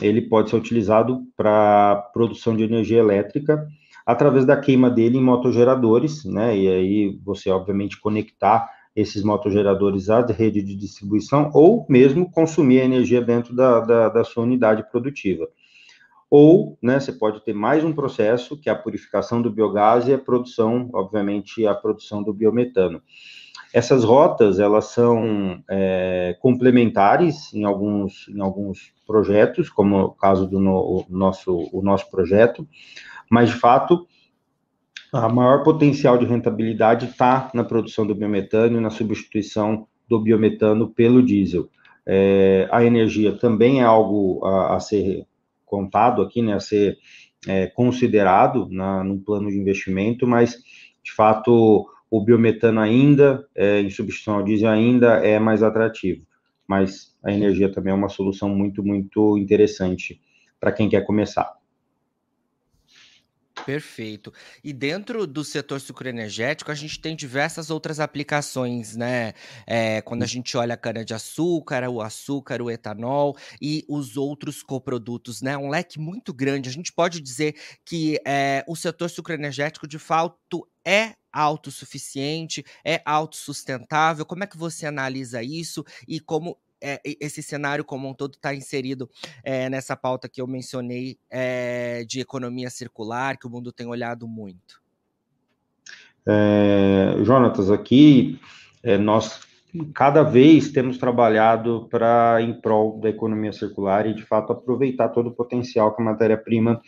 ele 0.00 0.22
pode 0.22 0.50
ser 0.50 0.56
utilizado 0.56 1.22
para 1.36 1.96
produção 2.12 2.56
de 2.56 2.62
energia 2.62 2.98
elétrica 2.98 3.66
através 4.06 4.44
da 4.44 4.56
queima 4.56 4.88
dele 4.88 5.18
em 5.18 5.22
motogeradores, 5.22 6.24
né, 6.24 6.56
e 6.56 6.68
aí 6.68 7.20
você, 7.24 7.50
obviamente, 7.50 8.00
conectar 8.00 8.70
esses 8.94 9.24
motogeradores 9.24 10.08
à 10.08 10.24
rede 10.24 10.62
de 10.62 10.76
distribuição 10.76 11.50
ou 11.52 11.84
mesmo 11.88 12.30
consumir 12.30 12.80
a 12.80 12.84
energia 12.84 13.20
dentro 13.20 13.54
da, 13.54 13.80
da, 13.80 14.08
da 14.08 14.24
sua 14.24 14.44
unidade 14.44 14.88
produtiva 14.90 15.48
ou 16.30 16.76
né, 16.82 16.98
você 16.98 17.12
pode 17.12 17.44
ter 17.44 17.52
mais 17.52 17.84
um 17.84 17.92
processo, 17.92 18.56
que 18.60 18.68
é 18.68 18.72
a 18.72 18.76
purificação 18.76 19.40
do 19.40 19.50
biogás 19.50 20.08
e 20.08 20.12
a 20.12 20.18
produção, 20.18 20.90
obviamente, 20.92 21.66
a 21.66 21.74
produção 21.74 22.22
do 22.22 22.32
biometano. 22.32 23.00
Essas 23.72 24.04
rotas, 24.04 24.58
elas 24.58 24.86
são 24.86 25.62
é, 25.68 26.36
complementares 26.40 27.52
em 27.52 27.64
alguns, 27.64 28.28
em 28.28 28.40
alguns 28.40 28.92
projetos, 29.06 29.68
como 29.68 29.98
o 29.98 30.10
caso 30.12 30.46
do 30.48 30.58
no, 30.58 30.76
o 30.76 31.06
nosso, 31.08 31.68
o 31.72 31.82
nosso 31.82 32.10
projeto, 32.10 32.66
mas, 33.30 33.50
de 33.50 33.56
fato, 33.56 34.06
A 35.12 35.28
maior 35.28 35.62
potencial 35.62 36.18
de 36.18 36.26
rentabilidade 36.26 37.06
está 37.06 37.50
na 37.54 37.64
produção 37.64 38.06
do 38.06 38.14
biometano 38.14 38.76
e 38.76 38.80
na 38.80 38.90
substituição 38.90 39.86
do 40.08 40.20
biometano 40.20 40.88
pelo 40.88 41.22
diesel. 41.22 41.68
É, 42.04 42.68
a 42.70 42.84
energia 42.84 43.36
também 43.38 43.80
é 43.80 43.84
algo 43.84 44.44
a, 44.44 44.76
a 44.76 44.80
ser 44.80 45.26
contado 45.66 46.22
aqui, 46.22 46.40
né, 46.40 46.54
a 46.54 46.60
ser 46.60 46.96
é, 47.46 47.66
considerado 47.66 48.68
na, 48.70 49.04
no 49.04 49.18
plano 49.20 49.50
de 49.50 49.58
investimento, 49.58 50.26
mas, 50.26 50.56
de 51.02 51.12
fato, 51.12 51.86
o 52.10 52.24
biometano 52.24 52.80
ainda, 52.80 53.46
é, 53.54 53.80
em 53.80 53.90
substituição 53.90 54.36
ao 54.36 54.42
diesel, 54.42 54.70
ainda 54.70 55.16
é 55.26 55.38
mais 55.38 55.62
atrativo. 55.62 56.24
Mas 56.66 57.14
a 57.22 57.32
energia 57.32 57.70
também 57.70 57.92
é 57.92 57.96
uma 57.96 58.08
solução 58.08 58.48
muito, 58.48 58.82
muito 58.82 59.36
interessante 59.36 60.20
para 60.58 60.72
quem 60.72 60.88
quer 60.88 61.02
começar. 61.04 61.55
Perfeito. 63.64 64.32
E 64.62 64.72
dentro 64.72 65.26
do 65.26 65.42
setor 65.42 65.80
sucroenergético, 65.80 66.70
a 66.70 66.74
gente 66.74 67.00
tem 67.00 67.16
diversas 67.16 67.68
outras 67.68 67.98
aplicações, 67.98 68.94
né? 68.94 69.32
É, 69.66 70.00
quando 70.02 70.22
a 70.22 70.26
gente 70.26 70.56
olha 70.56 70.74
a 70.74 70.76
cana-de-açúcar, 70.76 71.88
o 71.88 72.00
açúcar, 72.00 72.62
o 72.62 72.70
etanol 72.70 73.36
e 73.60 73.84
os 73.88 74.16
outros 74.16 74.62
coprodutos, 74.62 75.42
né? 75.42 75.56
Um 75.56 75.68
leque 75.68 75.98
muito 75.98 76.32
grande. 76.32 76.68
A 76.68 76.72
gente 76.72 76.92
pode 76.92 77.20
dizer 77.20 77.56
que 77.84 78.20
é, 78.24 78.62
o 78.68 78.76
setor 78.76 79.10
sucroenergético, 79.10 79.88
de 79.88 79.98
fato, 79.98 80.68
é 80.84 81.14
autossuficiente, 81.32 82.64
é 82.84 83.02
autossustentável? 83.04 84.24
Como 84.24 84.44
é 84.44 84.46
que 84.46 84.56
você 84.56 84.86
analisa 84.86 85.42
isso 85.42 85.84
e 86.06 86.20
como 86.20 86.56
é, 86.82 87.00
esse 87.04 87.42
cenário 87.42 87.84
como 87.84 88.08
um 88.08 88.14
todo 88.14 88.34
está 88.34 88.54
inserido 88.54 89.08
é, 89.42 89.68
nessa 89.68 89.96
pauta 89.96 90.28
que 90.28 90.40
eu 90.40 90.46
mencionei 90.46 91.18
é, 91.30 92.04
de 92.04 92.20
economia 92.20 92.70
circular, 92.70 93.38
que 93.38 93.46
o 93.46 93.50
mundo 93.50 93.72
tem 93.72 93.86
olhado 93.86 94.26
muito? 94.26 94.84
Jonatas, 97.22 97.70
aqui 97.70 98.40
nós 99.00 99.46
cada 99.94 100.24
vez 100.24 100.72
temos 100.72 100.98
trabalhado 100.98 101.86
para 101.88 102.38
em 102.40 102.52
prol 102.60 102.98
da 103.00 103.08
economia 103.08 103.52
circular 103.52 104.06
e 104.06 104.14
de 104.14 104.22
fato 104.22 104.52
aproveitar 104.52 105.10
todo 105.10 105.28
o 105.28 105.34
potencial 105.34 105.94
que 105.94 106.02
a 106.02 106.04
matéria-prima 106.04 106.80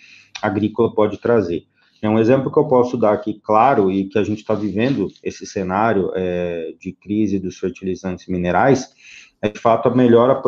agrícola 0.42 0.92
pode 0.92 1.20
trazer. 1.20 1.66
É 2.00 2.08
um 2.08 2.18
exemplo 2.18 2.52
que 2.52 2.58
eu 2.58 2.68
posso 2.68 2.96
dar 2.96 3.12
aqui, 3.12 3.40
claro, 3.42 3.90
e 3.90 4.04
que 4.08 4.18
a 4.18 4.22
gente 4.22 4.38
está 4.38 4.54
vivendo 4.54 5.08
esse 5.22 5.44
cenário 5.44 6.12
é, 6.14 6.72
de 6.78 6.92
crise 6.92 7.40
dos 7.40 7.58
fertilizantes 7.58 8.28
minerais, 8.28 8.88
é 9.40 9.48
de 9.48 9.58
fato 9.58 9.88
a 9.88 9.94
melhor, 9.94 10.42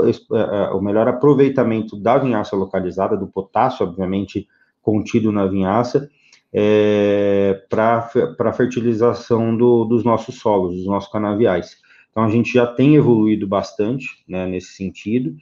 o 0.75 0.81
melhor 0.81 1.07
aproveitamento 1.09 1.97
da 1.97 2.19
vinhaça 2.19 2.57
localizada, 2.57 3.17
do 3.17 3.27
potássio, 3.27 3.87
obviamente, 3.87 4.49
contido 4.83 5.31
na 5.31 5.47
vinhaça, 5.47 6.09
é, 6.53 7.63
para 7.69 8.11
a 8.39 8.53
fertilização 8.53 9.57
do, 9.57 9.85
dos 9.85 10.03
nossos 10.03 10.41
solos, 10.41 10.77
dos 10.77 10.87
nossos 10.87 11.11
canaviais. 11.11 11.77
Então, 12.11 12.25
a 12.25 12.29
gente 12.29 12.53
já 12.53 12.67
tem 12.67 12.97
evoluído 12.97 13.47
bastante 13.47 14.09
né, 14.29 14.47
nesse 14.47 14.75
sentido, 14.75 15.37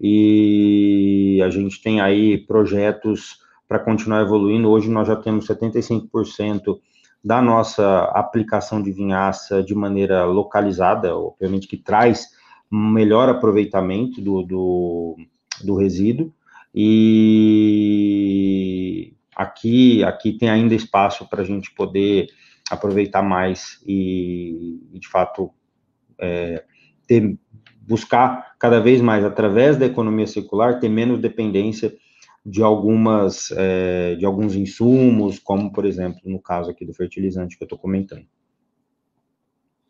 e 0.00 1.40
a 1.44 1.50
gente 1.50 1.82
tem 1.82 2.00
aí 2.00 2.38
projetos 2.38 3.38
para 3.68 3.78
continuar 3.78 4.22
evoluindo. 4.22 4.68
Hoje 4.68 4.90
nós 4.90 5.08
já 5.08 5.16
temos 5.16 5.46
75% 5.46 6.78
da 7.24 7.40
nossa 7.40 8.04
aplicação 8.14 8.82
de 8.82 8.90
vinhaça 8.90 9.62
de 9.62 9.74
maneira 9.74 10.24
localizada, 10.24 11.16
obviamente 11.16 11.68
que 11.68 11.76
traz 11.76 12.30
um 12.72 12.90
melhor 12.90 13.28
aproveitamento 13.28 14.20
do, 14.20 14.42
do, 14.42 15.16
do 15.62 15.76
resíduo 15.76 16.32
e 16.74 17.52
aqui, 19.36 20.02
aqui 20.02 20.32
tem 20.32 20.48
ainda 20.48 20.74
espaço 20.74 21.28
para 21.28 21.42
a 21.42 21.44
gente 21.44 21.70
poder 21.74 22.28
aproveitar 22.70 23.22
mais 23.22 23.82
e, 23.86 24.80
e 24.92 24.98
de 24.98 25.06
fato, 25.08 25.50
é, 26.18 26.64
ter, 27.06 27.38
buscar 27.86 28.54
cada 28.58 28.80
vez 28.80 29.02
mais, 29.02 29.22
através 29.24 29.76
da 29.76 29.84
economia 29.84 30.26
circular, 30.26 30.80
ter 30.80 30.88
menos 30.88 31.20
dependência 31.20 31.94
de 32.44 32.62
algumas, 32.62 33.50
é, 33.52 34.14
de 34.16 34.24
alguns 34.24 34.54
insumos, 34.56 35.38
como, 35.38 35.70
por 35.72 35.84
exemplo, 35.84 36.20
no 36.24 36.40
caso 36.40 36.70
aqui 36.70 36.86
do 36.86 36.94
fertilizante 36.94 37.56
que 37.58 37.62
eu 37.62 37.66
estou 37.66 37.78
comentando. 37.78 38.26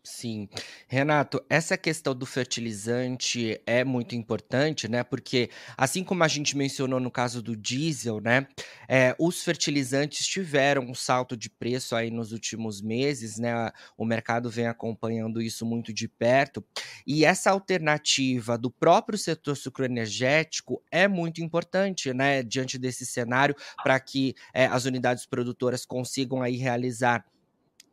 Sim. 0.04 0.48
Renato, 0.88 1.40
essa 1.48 1.78
questão 1.78 2.12
do 2.12 2.26
fertilizante 2.26 3.60
é 3.64 3.84
muito 3.84 4.16
importante, 4.16 4.88
né? 4.88 5.04
Porque, 5.04 5.48
assim 5.76 6.02
como 6.02 6.24
a 6.24 6.28
gente 6.28 6.56
mencionou 6.56 6.98
no 6.98 7.08
caso 7.08 7.40
do 7.40 7.56
diesel, 7.56 8.20
né? 8.20 8.48
É, 8.88 9.14
os 9.16 9.44
fertilizantes 9.44 10.26
tiveram 10.26 10.82
um 10.82 10.94
salto 10.94 11.36
de 11.36 11.48
preço 11.48 11.94
aí 11.94 12.10
nos 12.10 12.32
últimos 12.32 12.82
meses, 12.82 13.38
né? 13.38 13.70
O 13.96 14.04
mercado 14.04 14.50
vem 14.50 14.66
acompanhando 14.66 15.40
isso 15.40 15.64
muito 15.64 15.92
de 15.92 16.08
perto. 16.08 16.64
E 17.06 17.24
essa 17.24 17.52
alternativa 17.52 18.58
do 18.58 18.72
próprio 18.72 19.16
setor 19.16 19.56
sucroenergético 19.56 20.82
é 20.90 21.06
muito 21.06 21.40
importante, 21.40 22.12
né? 22.12 22.42
Diante 22.42 22.76
desse 22.76 23.06
cenário, 23.06 23.54
para 23.84 24.00
que 24.00 24.34
é, 24.52 24.66
as 24.66 24.84
unidades 24.84 25.26
produtoras 25.26 25.86
consigam 25.86 26.42
aí 26.42 26.56
realizar 26.56 27.24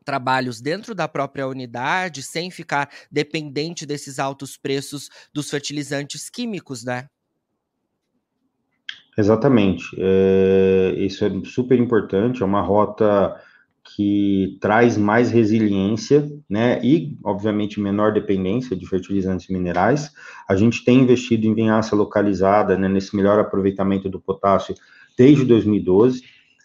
trabalhos 0.09 0.59
dentro 0.59 0.95
da 0.95 1.07
própria 1.07 1.47
unidade 1.47 2.23
sem 2.23 2.49
ficar 2.49 2.89
dependente 3.11 3.85
desses 3.85 4.17
altos 4.17 4.57
preços 4.57 5.07
dos 5.31 5.51
fertilizantes 5.51 6.31
químicos, 6.31 6.83
né? 6.83 7.05
Exatamente. 9.15 9.85
É, 9.99 10.95
isso 10.97 11.23
é 11.23 11.29
super 11.45 11.77
importante, 11.77 12.41
é 12.41 12.45
uma 12.45 12.61
rota 12.61 13.39
que 13.95 14.57
traz 14.59 14.97
mais 14.97 15.29
resiliência, 15.29 16.27
né, 16.49 16.83
e, 16.83 17.15
obviamente, 17.23 17.79
menor 17.79 18.11
dependência 18.11 18.75
de 18.75 18.87
fertilizantes 18.87 19.47
minerais. 19.47 20.11
A 20.47 20.55
gente 20.55 20.83
tem 20.83 21.01
investido 21.01 21.45
em 21.45 21.53
vinhaça 21.53 21.95
localizada, 21.95 22.75
né, 22.75 22.87
nesse 22.87 23.15
melhor 23.15 23.37
aproveitamento 23.37 24.09
do 24.09 24.19
potássio 24.19 24.73
desde 25.15 25.45
2012. 25.45 26.23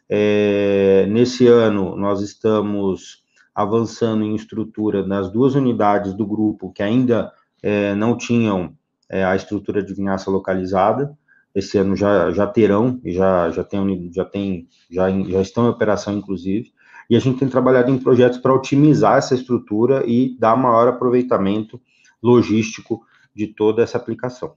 É, 0.08 1.06
nesse 1.10 1.46
ano, 1.46 1.94
nós 1.94 2.22
estamos 2.22 3.23
avançando 3.54 4.24
em 4.24 4.34
estrutura 4.34 5.06
nas 5.06 5.30
duas 5.30 5.54
unidades 5.54 6.12
do 6.14 6.26
grupo 6.26 6.72
que 6.72 6.82
ainda 6.82 7.32
é, 7.62 7.94
não 7.94 8.16
tinham 8.16 8.74
é, 9.08 9.24
a 9.24 9.36
estrutura 9.36 9.82
de 9.82 9.94
vinhaça 9.94 10.30
localizada. 10.30 11.16
Esse 11.54 11.78
ano 11.78 11.94
já, 11.94 12.32
já 12.32 12.46
terão, 12.46 13.00
já, 13.04 13.50
já, 13.50 13.62
tem, 13.62 14.10
já, 14.12 14.24
tem, 14.24 14.68
já, 14.90 15.08
já 15.08 15.40
estão 15.40 15.66
em 15.66 15.70
operação, 15.70 16.14
inclusive. 16.14 16.72
E 17.08 17.16
a 17.16 17.20
gente 17.20 17.38
tem 17.38 17.48
trabalhado 17.48 17.90
em 17.90 17.98
projetos 17.98 18.38
para 18.38 18.52
otimizar 18.52 19.18
essa 19.18 19.34
estrutura 19.34 20.02
e 20.06 20.36
dar 20.38 20.56
maior 20.56 20.88
aproveitamento 20.88 21.80
logístico 22.22 23.02
de 23.34 23.46
toda 23.46 23.82
essa 23.82 23.98
aplicação. 23.98 24.54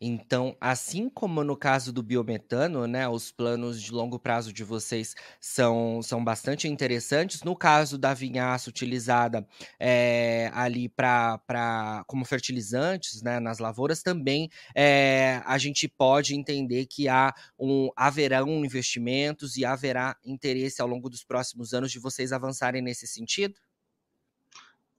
Então, 0.00 0.56
assim 0.60 1.08
como 1.08 1.42
no 1.42 1.56
caso 1.56 1.92
do 1.92 2.04
biometano, 2.04 2.86
né, 2.86 3.08
os 3.08 3.32
planos 3.32 3.82
de 3.82 3.90
longo 3.90 4.16
prazo 4.16 4.52
de 4.52 4.62
vocês 4.62 5.14
são, 5.40 6.00
são 6.02 6.22
bastante 6.24 6.68
interessantes. 6.68 7.42
No 7.42 7.56
caso 7.56 7.98
da 7.98 8.14
vinhaça 8.14 8.70
utilizada 8.70 9.46
é, 9.78 10.50
ali 10.54 10.88
para 10.88 12.04
como 12.06 12.24
fertilizantes 12.24 13.22
né, 13.22 13.40
nas 13.40 13.58
lavouras, 13.58 14.00
também 14.00 14.48
é, 14.72 15.42
a 15.44 15.58
gente 15.58 15.88
pode 15.88 16.34
entender 16.34 16.86
que 16.86 17.08
há 17.08 17.34
um, 17.58 17.90
haverão 17.96 18.64
investimentos 18.64 19.56
e 19.56 19.64
haverá 19.64 20.16
interesse 20.24 20.80
ao 20.80 20.86
longo 20.86 21.10
dos 21.10 21.24
próximos 21.24 21.74
anos 21.74 21.90
de 21.90 21.98
vocês 21.98 22.32
avançarem 22.32 22.80
nesse 22.80 23.06
sentido? 23.06 23.54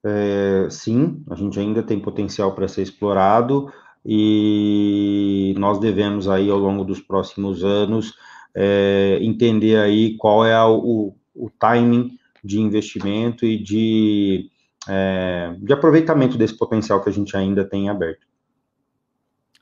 É, 0.04 0.70
sim, 0.70 1.24
a 1.30 1.36
gente 1.36 1.60
ainda 1.60 1.84
tem 1.84 2.02
potencial 2.02 2.56
para 2.56 2.68
ser 2.68 2.82
explorado 2.82 3.72
e 4.06 5.54
nós 5.58 5.80
devemos 5.80 6.28
aí 6.28 6.50
ao 6.50 6.58
longo 6.58 6.84
dos 6.84 7.00
próximos 7.00 7.64
anos 7.64 8.14
é, 8.56 9.20
entender 9.22 9.78
aí 9.78 10.16
qual 10.18 10.46
é 10.46 10.62
o, 10.64 11.14
o 11.36 11.50
timing 11.60 12.18
de 12.44 12.60
investimento 12.60 13.46
e 13.46 13.62
de, 13.62 14.50
é, 14.88 15.56
de 15.60 15.74
aproveitamento 15.74 16.38
desse 16.38 16.58
potencial 16.58 17.02
que 17.04 17.10
a 17.10 17.14
gente 17.14 17.36
ainda 17.36 17.66
tem 17.66 17.90
aberto. 17.90 18.29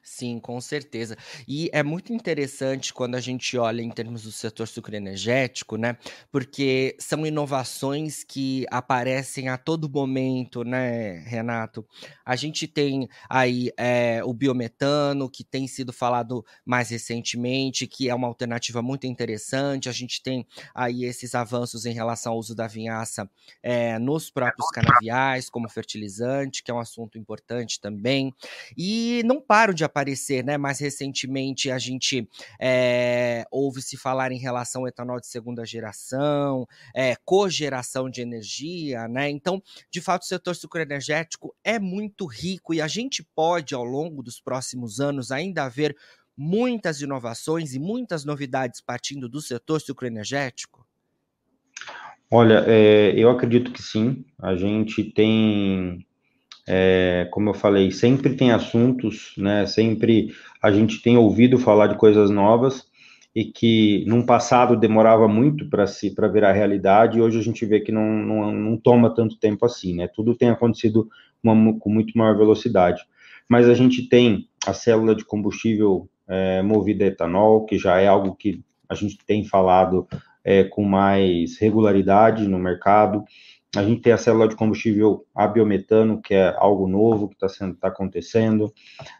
Sim, 0.10 0.40
com 0.40 0.60
certeza. 0.62 1.18
E 1.46 1.70
é 1.74 1.84
muito 1.84 2.14
interessante 2.14 2.94
quando 2.94 3.16
a 3.16 3.20
gente 3.20 3.58
olha 3.58 3.82
em 3.82 3.90
termos 3.92 4.24
do 4.24 4.32
setor 4.32 4.66
sucroenergético, 4.66 5.76
né? 5.76 5.98
Porque 6.32 6.96
são 6.98 7.26
inovações 7.26 8.24
que 8.24 8.66
aparecem 8.72 9.50
a 9.50 9.58
todo 9.58 9.90
momento, 9.90 10.64
né, 10.64 11.20
Renato? 11.28 11.86
A 12.26 12.38
gente 12.38 12.68
tem 12.68 13.10
aí 13.30 13.70
é, 13.78 14.22
o 14.24 14.34
biometano, 14.34 15.30
que 15.30 15.44
tem 15.44 15.68
sido 15.68 15.92
falado 15.92 16.44
mais 16.66 16.90
recentemente, 16.90 17.86
que 17.86 18.08
é 18.10 18.16
uma 18.16 18.28
alternativa 18.28 18.82
muito 18.82 19.06
interessante. 19.06 19.90
A 19.90 19.92
gente 19.92 20.24
tem 20.24 20.48
aí 20.74 21.04
esses 21.04 21.36
avanços 21.36 21.86
em 21.86 21.94
relação 21.94 22.32
ao 22.32 22.40
uso 22.40 22.56
da 22.56 22.66
vinhaça 22.66 23.30
é, 23.62 24.00
nos 24.00 24.32
próprios 24.32 24.70
canaviais, 24.72 25.50
como 25.50 25.68
fertilizante, 25.68 26.64
que 26.64 26.72
é 26.72 26.74
um 26.74 26.80
assunto 26.80 27.18
importante 27.18 27.80
também. 27.82 28.34
E 28.78 29.22
não 29.26 29.42
param 29.42 29.74
de 29.74 29.84
aparecer 29.84 29.97
aparecer, 29.98 30.44
né? 30.44 30.58
Mais 30.58 30.80
recentemente 30.80 31.72
a 31.72 31.80
gente 31.80 32.28
é, 32.60 33.46
ouve 33.50 33.82
se 33.82 33.98
falar 33.98 34.32
em 34.32 34.38
relação 34.38 34.82
ao 34.82 34.88
etanol 34.88 35.20
de 35.20 35.28
segunda 35.28 35.66
geração, 35.66 36.68
é, 36.96 37.16
cogeração 37.26 38.10
de 38.10 38.22
energia, 38.22 39.08
né? 39.08 39.30
Então, 39.30 39.62
de 39.90 40.00
fato, 40.00 40.22
o 40.22 40.26
setor 40.26 40.56
sucroenergético 40.56 41.56
é 41.64 41.80
muito 41.80 42.26
rico 42.26 42.74
e 42.74 42.82
a 42.82 42.88
gente 42.88 43.28
pode, 43.36 43.74
ao 43.74 43.84
longo 43.84 44.22
dos 44.22 44.40
próximos 44.40 45.00
anos, 45.00 45.32
ainda 45.32 45.68
ver 45.68 45.96
muitas 46.38 47.02
inovações 47.02 47.74
e 47.74 47.80
muitas 47.80 48.24
novidades 48.24 48.80
partindo 48.80 49.28
do 49.28 49.42
setor 49.42 49.82
sucroenergético? 49.82 50.86
Olha, 52.30 52.64
é, 52.68 53.14
eu 53.16 53.30
acredito 53.30 53.72
que 53.72 53.82
sim. 53.82 54.26
A 54.38 54.56
gente 54.56 55.04
tem, 55.04 56.06
é, 56.68 57.28
como 57.32 57.50
eu 57.50 57.54
falei, 57.54 57.92
sempre 57.92 58.36
tem 58.36 58.52
assuntos, 58.52 59.34
né? 59.38 59.66
Sempre 59.66 60.34
a 60.62 60.72
gente 60.72 61.02
tem 61.02 61.18
ouvido 61.18 61.58
falar 61.58 61.88
de 61.88 61.96
coisas 61.96 62.30
novas 62.30 62.86
e 63.34 63.46
que 63.46 64.04
num 64.08 64.26
passado 64.26 64.76
demorava 64.76 65.28
muito 65.28 65.70
para 65.70 65.88
se 65.88 66.14
para 66.14 66.28
virar 66.28 66.52
realidade. 66.52 67.18
E 67.18 67.22
hoje 67.22 67.40
a 67.40 67.44
gente 67.44 67.66
vê 67.66 67.80
que 67.80 67.92
não, 67.92 68.04
não, 68.04 68.52
não 68.52 68.78
toma 68.78 69.14
tanto 69.14 69.40
tempo 69.40 69.66
assim, 69.66 69.96
né? 69.96 70.08
Tudo 70.08 70.36
tem 70.36 70.50
acontecido 70.50 71.08
uma, 71.42 71.78
com 71.80 71.90
muito 71.90 72.18
maior 72.18 72.38
velocidade. 72.38 73.02
Mas 73.48 73.70
a 73.70 73.74
gente 73.74 74.10
tem 74.10 74.50
a 74.66 74.74
célula 74.74 75.16
de 75.16 75.24
combustível 75.24 76.10
é, 76.28 76.62
movida 76.62 77.06
a 77.06 77.08
etanol, 77.08 77.66
que 77.66 77.78
já 77.78 78.02
é 78.02 78.08
algo 78.08 78.36
que 78.36 78.62
a 78.90 78.96
gente 78.96 79.18
tem 79.26 79.46
falado 79.46 80.06
é, 80.44 80.64
com 80.64 80.84
mais 80.84 81.58
regularidade 81.58 82.48
no 82.48 82.60
mercado. 82.60 83.24
A 83.76 83.84
gente 83.84 84.02
tem 84.02 84.14
a 84.14 84.18
célula 84.18 84.48
de 84.48 84.56
combustível 84.56 85.26
a 85.36 85.48
biometano, 85.48 86.22
que 86.22 86.34
é 86.34 86.56
algo 86.58 86.88
novo 86.88 87.28
que 87.28 87.36
está 87.36 87.48
tá 87.80 87.88
acontecendo. 87.90 88.74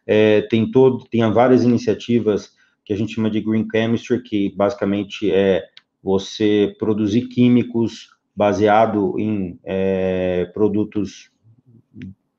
É, 0.06 0.42
tem 0.44 0.72
todo, 0.72 1.06
tem 1.10 1.30
várias 1.32 1.64
iniciativas 1.64 2.56
que 2.86 2.94
a 2.94 2.96
gente 2.96 3.14
chama 3.14 3.30
de 3.30 3.42
green 3.42 3.68
chemistry, 3.70 4.24
que 4.24 4.54
basicamente 4.56 5.30
é 5.32 5.64
você 6.02 6.74
produzir 6.80 7.28
químicos 7.28 8.10
baseado 8.34 9.20
em 9.20 9.60
é, 9.66 10.46
produtos 10.54 11.30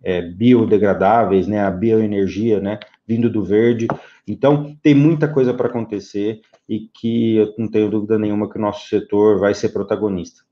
é, 0.02 0.22
biodegradáveis, 0.22 1.46
né, 1.46 1.60
a 1.60 1.70
bioenergia, 1.70 2.60
né, 2.60 2.78
vindo 3.06 3.28
do 3.28 3.44
verde. 3.44 3.86
Então, 4.26 4.76
tem 4.82 4.94
muita 4.94 5.28
coisa 5.28 5.52
para 5.52 5.68
acontecer 5.68 6.40
e 6.68 6.88
que 6.94 7.36
eu 7.36 7.54
não 7.58 7.68
tenho 7.68 7.90
dúvida 7.90 8.18
nenhuma 8.18 8.48
que 8.48 8.58
o 8.58 8.60
nosso 8.60 8.88
setor 8.88 9.38
vai 9.38 9.54
ser 9.54 9.70
protagonista. 9.70 10.47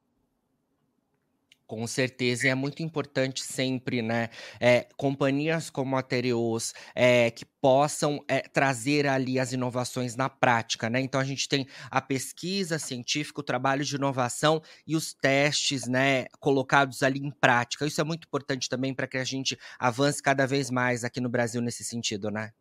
Com 1.67 1.85
certeza, 1.89 2.47
e 2.47 2.51
é 2.51 2.55
muito 2.55 2.81
importante 2.81 3.43
sempre, 3.43 4.01
né, 4.01 4.29
é, 4.61 4.87
companhias 4.97 5.69
como 5.69 5.97
a 5.97 6.03
Tereos 6.03 6.73
é, 6.95 7.29
que 7.33 7.45
possam 7.45 8.23
é, 8.29 8.43
trazer 8.43 9.09
ali 9.09 9.41
as 9.41 9.53
inovações 9.53 10.15
na 10.15 10.29
prática, 10.29 10.89
né? 10.89 11.01
Então 11.01 11.21
a 11.21 11.25
gente 11.25 11.49
tem 11.49 11.67
a 11.91 12.01
pesquisa 12.01 12.79
científica, 12.79 13.41
o 13.41 13.43
trabalho 13.43 13.85
de 13.85 13.97
inovação 13.97 14.63
e 14.87 14.95
os 14.95 15.13
testes, 15.13 15.89
né, 15.89 16.27
colocados 16.39 17.03
ali 17.03 17.19
em 17.19 17.33
prática. 17.33 17.85
Isso 17.85 18.01
é 18.01 18.05
muito 18.05 18.29
importante 18.29 18.69
também 18.69 18.95
para 18.95 19.09
que 19.09 19.19
a 19.19 19.25
gente 19.25 19.59
avance 19.77 20.23
cada 20.23 20.47
vez 20.47 20.71
mais 20.71 21.03
aqui 21.03 21.21
no 21.21 21.29
Brasil 21.29 21.61
nesse 21.61 21.83
sentido, 21.83 22.31
né? 22.31 22.53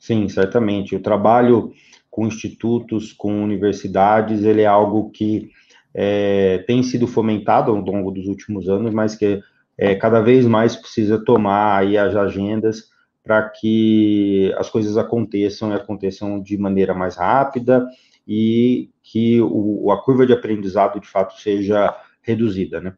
Sim, 0.00 0.28
certamente. 0.28 0.96
O 0.96 1.00
trabalho 1.00 1.72
com 2.10 2.26
institutos, 2.26 3.12
com 3.12 3.40
universidades, 3.44 4.42
ele 4.42 4.62
é 4.62 4.66
algo 4.66 5.10
que 5.10 5.52
é, 5.94 6.58
tem 6.66 6.82
sido 6.82 7.06
fomentado 7.06 7.70
ao 7.70 7.78
longo 7.78 8.10
dos 8.10 8.26
últimos 8.26 8.68
anos, 8.68 8.92
mas 8.92 9.14
que 9.14 9.40
é, 9.76 9.94
cada 9.94 10.20
vez 10.20 10.46
mais 10.46 10.76
precisa 10.76 11.22
tomar 11.24 11.78
aí 11.78 11.96
as 11.96 12.14
agendas 12.14 12.90
para 13.22 13.48
que 13.48 14.52
as 14.56 14.68
coisas 14.70 14.96
aconteçam 14.96 15.70
e 15.70 15.74
aconteçam 15.74 16.40
de 16.40 16.56
maneira 16.56 16.94
mais 16.94 17.16
rápida 17.16 17.86
e 18.26 18.90
que 19.02 19.40
o, 19.40 19.90
a 19.90 20.02
curva 20.02 20.26
de 20.26 20.32
aprendizado 20.32 21.00
de 21.00 21.08
fato 21.08 21.38
seja 21.40 21.96
reduzida, 22.22 22.80
né? 22.80 22.94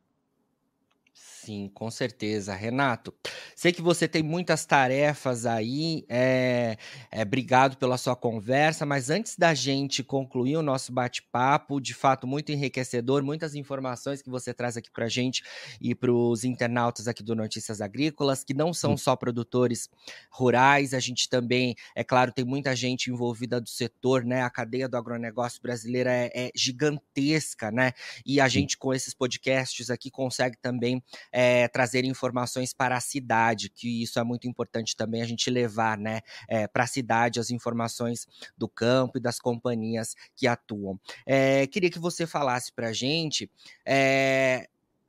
Sim, 1.45 1.69
com 1.75 1.91
certeza. 1.91 2.55
Renato, 2.55 3.13
sei 3.57 3.73
que 3.73 3.83
você 3.83 4.07
tem 4.07 4.23
muitas 4.23 4.65
tarefas 4.65 5.45
aí, 5.45 6.05
é, 6.09 6.77
é, 7.11 7.23
obrigado 7.23 7.77
pela 7.79 7.99
sua 7.99 8.15
conversa, 8.15 8.87
mas 8.87 9.11
antes 9.11 9.37
da 9.37 9.53
gente 9.53 10.05
concluir 10.05 10.57
o 10.57 10.63
nosso 10.63 10.93
bate-papo, 10.93 11.81
de 11.81 11.95
fato 11.95 12.29
muito 12.29 12.53
enriquecedor, 12.53 13.25
muitas 13.25 13.57
informações 13.57 14.23
que 14.23 14.31
você 14.31 14.55
traz 14.55 14.77
aqui 14.77 14.89
para 14.89 15.07
a 15.07 15.09
gente 15.09 15.43
e 15.81 15.97
para 15.97 16.13
os 16.13 16.45
internautas 16.45 17.09
aqui 17.09 17.25
do 17.25 17.35
Notícias 17.35 17.81
Agrícolas, 17.81 18.45
que 18.45 18.55
não 18.55 18.73
são 18.73 18.97
só 18.97 19.17
produtores 19.17 19.91
rurais, 20.31 20.95
a 20.95 21.01
gente 21.01 21.29
também, 21.29 21.75
é 21.97 22.05
claro, 22.05 22.31
tem 22.31 22.45
muita 22.45 22.77
gente 22.77 23.11
envolvida 23.11 23.61
do 23.61 23.69
setor, 23.69 24.25
né? 24.25 24.43
A 24.43 24.51
cadeia 24.51 24.89
do 24.89 24.97
agronegócio 24.97 25.61
brasileira 25.61 26.13
é, 26.13 26.31
é 26.33 26.51
gigantesca, 26.55 27.73
né? 27.73 27.91
E 28.25 28.41
a 28.41 28.47
gente, 28.47 28.79
com 28.79 28.95
esses 28.95 29.13
podcasts 29.13 29.91
aqui, 29.91 30.09
consegue 30.09 30.57
também 30.63 31.03
é, 31.33 31.67
trazer 31.69 32.05
informações 32.05 32.73
para 32.73 32.97
a 32.97 33.01
cidade, 33.01 33.71
que 33.71 34.03
isso 34.03 34.19
é 34.19 34.25
muito 34.25 34.47
importante 34.47 34.95
também 34.95 35.23
a 35.23 35.27
gente 35.27 35.51
levar 35.51 35.99
né, 35.99 36.21
é, 36.49 36.69
para 36.69 36.85
a 36.85 36.87
cidade 36.87 37.41
as 37.41 37.51
informações 37.51 38.27
do 38.57 38.69
campo 38.69 39.19
e 39.19 39.21
das 39.21 39.39
companhias 39.39 40.15
que 40.37 40.47
atuam. 40.47 41.01
É, 41.27 41.67
queria 41.67 41.91
que 41.91 41.99
você 41.99 42.27
falasse 42.27 42.73
para 42.73 42.89
a 42.89 42.93
gente 42.93 43.51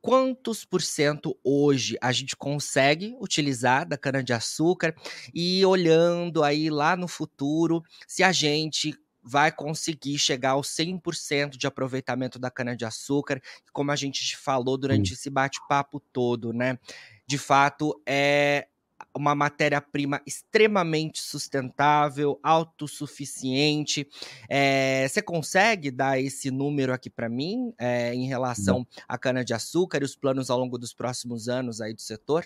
quantos 0.04 0.66
por 0.66 0.82
cento 0.82 1.34
hoje 1.42 1.96
a 1.98 2.12
gente 2.12 2.36
consegue 2.36 3.16
utilizar 3.18 3.88
da 3.88 3.96
cana-de-açúcar 3.96 4.94
e 5.34 5.64
olhando 5.64 6.44
aí 6.44 6.68
lá 6.68 6.94
no 6.94 7.08
futuro, 7.08 7.82
se 8.06 8.22
a 8.22 8.30
gente 8.30 8.94
vai 9.24 9.50
conseguir 9.50 10.18
chegar 10.18 10.50
aos 10.50 10.68
100% 10.68 11.56
de 11.56 11.66
aproveitamento 11.66 12.38
da 12.38 12.50
cana-de-açúcar, 12.50 13.40
como 13.72 13.90
a 13.90 13.96
gente 13.96 14.36
falou 14.36 14.76
durante 14.76 15.14
esse 15.14 15.30
bate-papo 15.30 15.98
todo, 16.12 16.52
né? 16.52 16.78
De 17.26 17.38
fato, 17.38 17.98
é 18.06 18.68
uma 19.14 19.34
matéria-prima 19.34 20.20
extremamente 20.26 21.20
sustentável, 21.20 22.38
autossuficiente. 22.42 24.06
É, 24.48 25.06
você 25.08 25.22
consegue 25.22 25.90
dar 25.90 26.20
esse 26.20 26.50
número 26.50 26.92
aqui 26.92 27.08
para 27.08 27.28
mim 27.28 27.72
é, 27.78 28.14
em 28.14 28.26
relação 28.26 28.86
à 29.08 29.16
cana-de-açúcar 29.16 30.02
e 30.02 30.04
os 30.04 30.16
planos 30.16 30.50
ao 30.50 30.58
longo 30.58 30.78
dos 30.78 30.92
próximos 30.92 31.48
anos 31.48 31.80
aí 31.80 31.94
do 31.94 32.02
setor? 32.02 32.44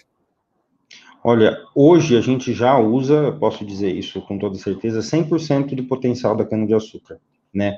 Olha, 1.22 1.62
hoje 1.74 2.16
a 2.16 2.20
gente 2.20 2.52
já 2.52 2.78
usa, 2.78 3.32
posso 3.32 3.64
dizer 3.64 3.94
isso 3.94 4.20
com 4.22 4.38
toda 4.38 4.54
certeza, 4.56 5.00
100% 5.00 5.74
do 5.74 5.84
potencial 5.84 6.36
da 6.36 6.44
cana-de-açúcar, 6.44 7.20
né? 7.52 7.76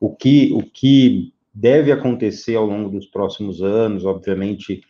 O 0.00 0.14
que, 0.14 0.52
o 0.52 0.62
que 0.62 1.32
deve 1.54 1.92
acontecer 1.92 2.56
ao 2.56 2.66
longo 2.66 2.90
dos 2.90 3.06
próximos 3.06 3.62
anos, 3.62 4.04
obviamente, 4.04 4.80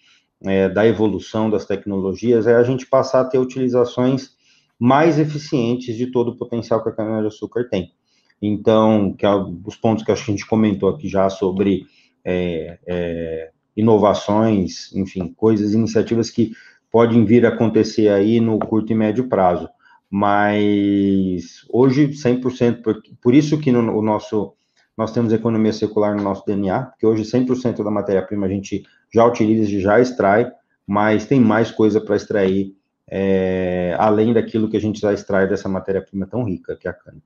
é, 0.45 0.69
da 0.69 0.87
evolução 0.87 1.51
das 1.51 1.67
tecnologias, 1.67 2.47
é 2.47 2.55
a 2.55 2.63
gente 2.63 2.87
passar 2.87 3.21
a 3.21 3.25
ter 3.25 3.39
utilizações 3.39 4.31
mais 4.79 5.19
eficientes 5.19 5.97
de 5.97 6.07
todo 6.07 6.33
o 6.33 6.37
potencial 6.37 6.83
que 6.83 6.89
a 6.89 6.93
cana-de-açúcar 6.93 7.69
tem. 7.69 7.93
Então, 8.41 9.13
que 9.13 9.25
é 9.25 9.31
os 9.65 9.77
pontos 9.77 10.03
que 10.03 10.11
a 10.11 10.17
gente 10.17 10.47
comentou 10.47 10.89
aqui 10.89 11.09
já 11.09 11.29
sobre 11.31 11.87
é, 12.25 12.79
é, 12.87 13.51
inovações, 13.77 14.93
enfim, 14.95 15.33
coisas, 15.33 15.73
iniciativas 15.73 16.31
que 16.31 16.53
podem 16.93 17.25
vir 17.25 17.47
a 17.47 17.49
acontecer 17.49 18.09
aí 18.11 18.39
no 18.39 18.59
curto 18.59 18.93
e 18.93 18.95
médio 18.95 19.27
prazo. 19.27 19.69
Mas 20.11 21.65
hoje, 21.71 22.09
100%, 22.09 22.83
por, 22.83 23.03
por 23.21 23.35
isso 23.35 23.59
que 23.59 23.73
no, 23.73 23.97
o 23.97 24.03
nosso, 24.03 24.53
nós 24.95 25.11
temos 25.11 25.33
economia 25.33 25.73
circular 25.73 26.15
no 26.15 26.23
nosso 26.23 26.45
DNA, 26.45 26.83
porque 26.83 27.07
hoje 27.07 27.23
100% 27.23 27.83
da 27.83 27.91
matéria-prima 27.91 28.45
a 28.45 28.49
gente 28.51 28.85
já 29.13 29.25
utiliza, 29.25 29.81
já 29.81 29.99
extrai, 29.99 30.53
mas 30.87 31.25
tem 31.25 31.41
mais 31.41 31.71
coisa 31.71 31.99
para 31.99 32.15
extrair, 32.15 32.77
é, 33.09 33.97
além 33.99 34.35
daquilo 34.35 34.69
que 34.69 34.77
a 34.77 34.81
gente 34.81 35.01
já 35.01 35.15
extrai 35.15 35.49
dessa 35.49 35.71
matéria-prima 35.71 36.27
tão 36.27 36.45
rica 36.45 36.77
que 36.77 36.87
é 36.87 36.91
a 36.91 36.95
cana. 36.95 37.23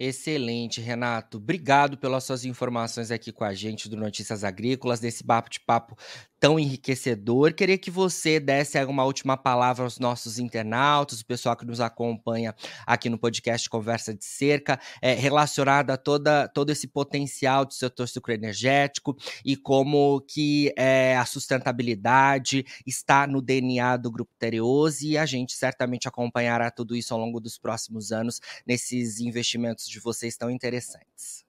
Excelente, 0.00 0.80
Renato. 0.80 1.36
Obrigado 1.36 1.96
pelas 1.96 2.24
suas 2.24 2.44
informações 2.44 3.12
aqui 3.12 3.30
com 3.30 3.44
a 3.44 3.54
gente 3.54 3.88
do 3.88 3.96
Notícias 3.96 4.42
Agrícolas, 4.42 4.98
desse 4.98 5.24
bate-papo 5.24 5.96
tão 6.42 6.58
enriquecedor. 6.58 7.54
Queria 7.54 7.78
que 7.78 7.88
você 7.88 8.40
desse 8.40 8.76
alguma 8.76 9.04
última 9.04 9.36
palavra 9.36 9.84
aos 9.84 10.00
nossos 10.00 10.40
internautas, 10.40 11.20
o 11.20 11.24
pessoal 11.24 11.56
que 11.56 11.64
nos 11.64 11.80
acompanha 11.80 12.52
aqui 12.84 13.08
no 13.08 13.16
podcast 13.16 13.70
Conversa 13.70 14.12
de 14.12 14.24
Cerca, 14.24 14.76
é, 15.00 15.14
relacionada 15.14 15.94
a 15.94 15.96
toda, 15.96 16.48
todo 16.48 16.70
esse 16.70 16.88
potencial 16.88 17.64
do 17.64 17.72
setor 17.72 18.08
sucroenergético 18.08 19.16
e 19.44 19.56
como 19.56 20.20
que 20.22 20.74
é, 20.76 21.16
a 21.16 21.24
sustentabilidade 21.24 22.64
está 22.84 23.24
no 23.24 23.40
DNA 23.40 23.96
do 23.98 24.10
Grupo 24.10 24.32
Tereose 24.36 25.10
e 25.10 25.18
a 25.18 25.24
gente 25.24 25.52
certamente 25.52 26.08
acompanhará 26.08 26.72
tudo 26.72 26.96
isso 26.96 27.14
ao 27.14 27.20
longo 27.20 27.38
dos 27.38 27.56
próximos 27.56 28.10
anos 28.10 28.40
nesses 28.66 29.20
investimentos 29.20 29.86
de 29.86 30.00
vocês 30.00 30.36
tão 30.36 30.50
interessantes. 30.50 31.41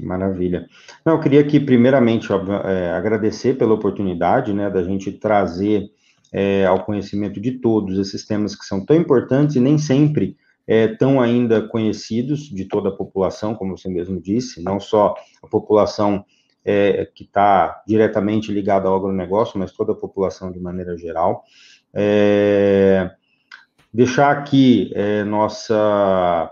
Maravilha. 0.00 0.66
Não, 1.04 1.14
eu 1.14 1.20
queria 1.20 1.40
aqui, 1.40 1.58
primeiramente, 1.58 2.28
é, 2.64 2.90
agradecer 2.90 3.54
pela 3.54 3.74
oportunidade, 3.74 4.52
né, 4.52 4.70
da 4.70 4.82
gente 4.82 5.12
trazer 5.12 5.90
é, 6.32 6.66
ao 6.66 6.84
conhecimento 6.84 7.40
de 7.40 7.52
todos 7.52 7.98
esses 7.98 8.26
temas 8.26 8.54
que 8.54 8.64
são 8.64 8.84
tão 8.84 8.96
importantes 8.96 9.56
e 9.56 9.60
nem 9.60 9.78
sempre 9.78 10.36
é, 10.66 10.88
tão 10.88 11.20
ainda 11.20 11.62
conhecidos 11.62 12.40
de 12.40 12.66
toda 12.66 12.90
a 12.90 12.96
população, 12.96 13.54
como 13.54 13.76
você 13.76 13.88
mesmo 13.88 14.20
disse, 14.20 14.62
não 14.62 14.78
só 14.78 15.14
a 15.42 15.46
população 15.48 16.24
é, 16.64 17.08
que 17.14 17.24
está 17.24 17.82
diretamente 17.86 18.52
ligada 18.52 18.88
ao 18.88 18.96
agronegócio, 18.96 19.58
mas 19.58 19.72
toda 19.72 19.92
a 19.92 19.96
população 19.96 20.52
de 20.52 20.60
maneira 20.60 20.96
geral. 20.98 21.42
É, 21.94 23.10
deixar 23.92 24.30
aqui 24.30 24.92
é, 24.94 25.24
nossa 25.24 26.50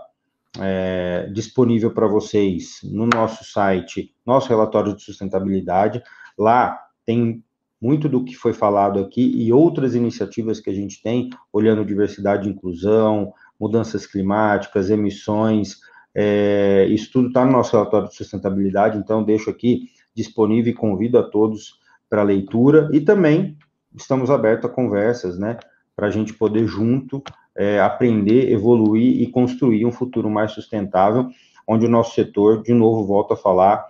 é, 0.59 1.29
disponível 1.33 1.91
para 1.91 2.07
vocês 2.07 2.79
no 2.83 3.05
nosso 3.05 3.43
site, 3.43 4.13
nosso 4.25 4.49
relatório 4.49 4.95
de 4.95 5.03
sustentabilidade. 5.03 6.01
Lá 6.37 6.79
tem 7.05 7.43
muito 7.81 8.09
do 8.09 8.23
que 8.23 8.35
foi 8.35 8.53
falado 8.53 8.99
aqui 8.99 9.21
e 9.21 9.53
outras 9.53 9.95
iniciativas 9.95 10.59
que 10.59 10.69
a 10.69 10.73
gente 10.73 11.01
tem, 11.01 11.29
olhando 11.53 11.85
diversidade 11.85 12.47
e 12.47 12.51
inclusão, 12.51 13.33
mudanças 13.59 14.05
climáticas, 14.05 14.89
emissões, 14.89 15.77
é, 16.13 16.85
isso 16.89 17.11
tudo 17.11 17.27
está 17.27 17.45
no 17.45 17.51
nosso 17.51 17.73
relatório 17.73 18.07
de 18.07 18.15
sustentabilidade, 18.15 18.97
então 18.97 19.23
deixo 19.23 19.49
aqui 19.49 19.91
disponível 20.15 20.71
e 20.71 20.75
convido 20.75 21.19
a 21.19 21.23
todos 21.23 21.79
para 22.09 22.23
leitura 22.23 22.89
e 22.91 22.99
também 22.99 23.55
estamos 23.95 24.31
abertos 24.31 24.69
a 24.69 24.73
conversas, 24.73 25.37
né, 25.37 25.57
para 25.95 26.07
a 26.07 26.11
gente 26.11 26.33
poder 26.33 26.65
junto 26.65 27.21
é, 27.57 27.79
aprender, 27.79 28.51
evoluir 28.51 29.21
e 29.21 29.27
construir 29.27 29.85
um 29.85 29.91
futuro 29.91 30.29
mais 30.29 30.51
sustentável, 30.51 31.27
onde 31.67 31.85
o 31.85 31.89
nosso 31.89 32.13
setor, 32.13 32.61
de 32.61 32.73
novo, 32.73 33.05
volto 33.05 33.33
a 33.33 33.37
falar, 33.37 33.83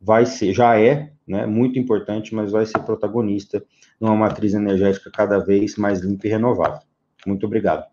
vai 0.00 0.24
ser, 0.24 0.54
já 0.54 0.80
é, 0.80 1.12
né, 1.28 1.46
muito 1.46 1.78
importante, 1.78 2.34
mas 2.34 2.50
vai 2.50 2.64
ser 2.64 2.78
protagonista 2.80 3.62
numa 4.00 4.16
matriz 4.16 4.54
energética 4.54 5.10
cada 5.12 5.38
vez 5.38 5.76
mais 5.76 6.00
limpa 6.00 6.26
e 6.26 6.30
renovável. 6.30 6.80
Muito 7.26 7.44
obrigado. 7.44 7.89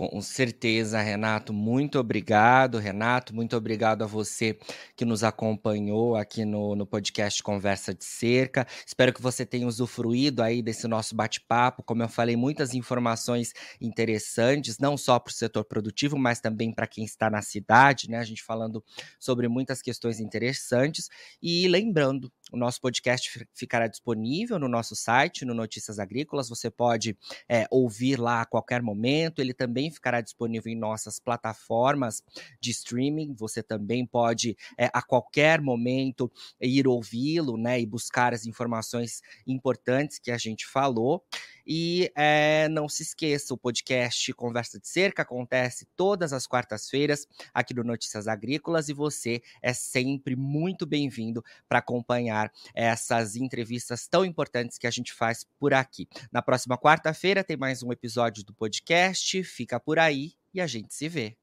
Com 0.00 0.22
certeza, 0.22 0.98
Renato. 0.98 1.52
Muito 1.52 1.98
obrigado, 1.98 2.78
Renato. 2.78 3.34
Muito 3.34 3.54
obrigado 3.54 4.02
a 4.02 4.06
você 4.06 4.58
que 4.96 5.04
nos 5.04 5.22
acompanhou 5.22 6.16
aqui 6.16 6.42
no, 6.42 6.74
no 6.74 6.86
podcast 6.86 7.42
Conversa 7.42 7.92
de 7.92 8.02
Cerca. 8.02 8.66
Espero 8.86 9.12
que 9.12 9.20
você 9.20 9.44
tenha 9.44 9.66
usufruído 9.66 10.42
aí 10.42 10.62
desse 10.62 10.88
nosso 10.88 11.14
bate-papo. 11.14 11.82
Como 11.82 12.02
eu 12.02 12.08
falei, 12.08 12.34
muitas 12.34 12.72
informações 12.72 13.52
interessantes, 13.78 14.78
não 14.78 14.96
só 14.96 15.18
para 15.18 15.32
o 15.32 15.34
setor 15.34 15.64
produtivo, 15.64 16.16
mas 16.18 16.40
também 16.40 16.72
para 16.72 16.86
quem 16.86 17.04
está 17.04 17.28
na 17.28 17.42
cidade, 17.42 18.08
né? 18.08 18.16
A 18.16 18.24
gente 18.24 18.42
falando 18.42 18.82
sobre 19.18 19.48
muitas 19.48 19.82
questões 19.82 20.18
interessantes. 20.18 21.10
E 21.42 21.68
lembrando, 21.68 22.32
o 22.52 22.56
nosso 22.56 22.80
podcast 22.80 23.46
ficará 23.54 23.86
disponível 23.86 24.58
no 24.58 24.68
nosso 24.68 24.96
site, 24.96 25.44
no 25.44 25.54
Notícias 25.54 25.98
Agrícolas. 25.98 26.48
Você 26.48 26.70
pode 26.70 27.16
é, 27.48 27.66
ouvir 27.70 28.18
lá 28.18 28.42
a 28.42 28.46
qualquer 28.46 28.82
momento. 28.82 29.40
Ele 29.40 29.54
também 29.54 29.90
ficará 29.90 30.20
disponível 30.20 30.72
em 30.72 30.76
nossas 30.76 31.18
plataformas 31.18 32.22
de 32.60 32.70
streaming. 32.70 33.34
Você 33.34 33.62
também 33.62 34.04
pode, 34.04 34.56
é, 34.76 34.90
a 34.92 35.02
qualquer 35.02 35.60
momento, 35.60 36.30
ir 36.60 36.86
ouvi-lo 36.86 37.56
né, 37.56 37.80
e 37.80 37.86
buscar 37.86 38.34
as 38.34 38.46
informações 38.46 39.22
importantes 39.46 40.18
que 40.18 40.30
a 40.30 40.38
gente 40.38 40.66
falou. 40.66 41.24
E 41.66 42.10
é, 42.16 42.68
não 42.68 42.88
se 42.88 43.02
esqueça, 43.02 43.54
o 43.54 43.58
podcast 43.58 44.32
Conversa 44.34 44.78
de 44.78 44.88
Cerca 44.88 45.22
acontece 45.22 45.86
todas 45.96 46.32
as 46.32 46.46
quartas-feiras 46.46 47.26
aqui 47.52 47.74
no 47.74 47.84
Notícias 47.84 48.28
Agrícolas 48.28 48.88
e 48.88 48.92
você 48.92 49.42
é 49.62 49.72
sempre 49.72 50.36
muito 50.36 50.86
bem-vindo 50.86 51.44
para 51.68 51.78
acompanhar 51.78 52.52
essas 52.74 53.36
entrevistas 53.36 54.06
tão 54.06 54.24
importantes 54.24 54.78
que 54.78 54.86
a 54.86 54.90
gente 54.90 55.12
faz 55.12 55.46
por 55.58 55.74
aqui. 55.74 56.08
Na 56.32 56.42
próxima 56.42 56.78
quarta-feira 56.78 57.44
tem 57.44 57.56
mais 57.56 57.82
um 57.82 57.92
episódio 57.92 58.44
do 58.44 58.52
podcast. 58.52 59.42
Fica 59.44 59.78
por 59.78 59.98
aí 59.98 60.32
e 60.52 60.60
a 60.60 60.66
gente 60.66 60.94
se 60.94 61.08
vê. 61.08 61.36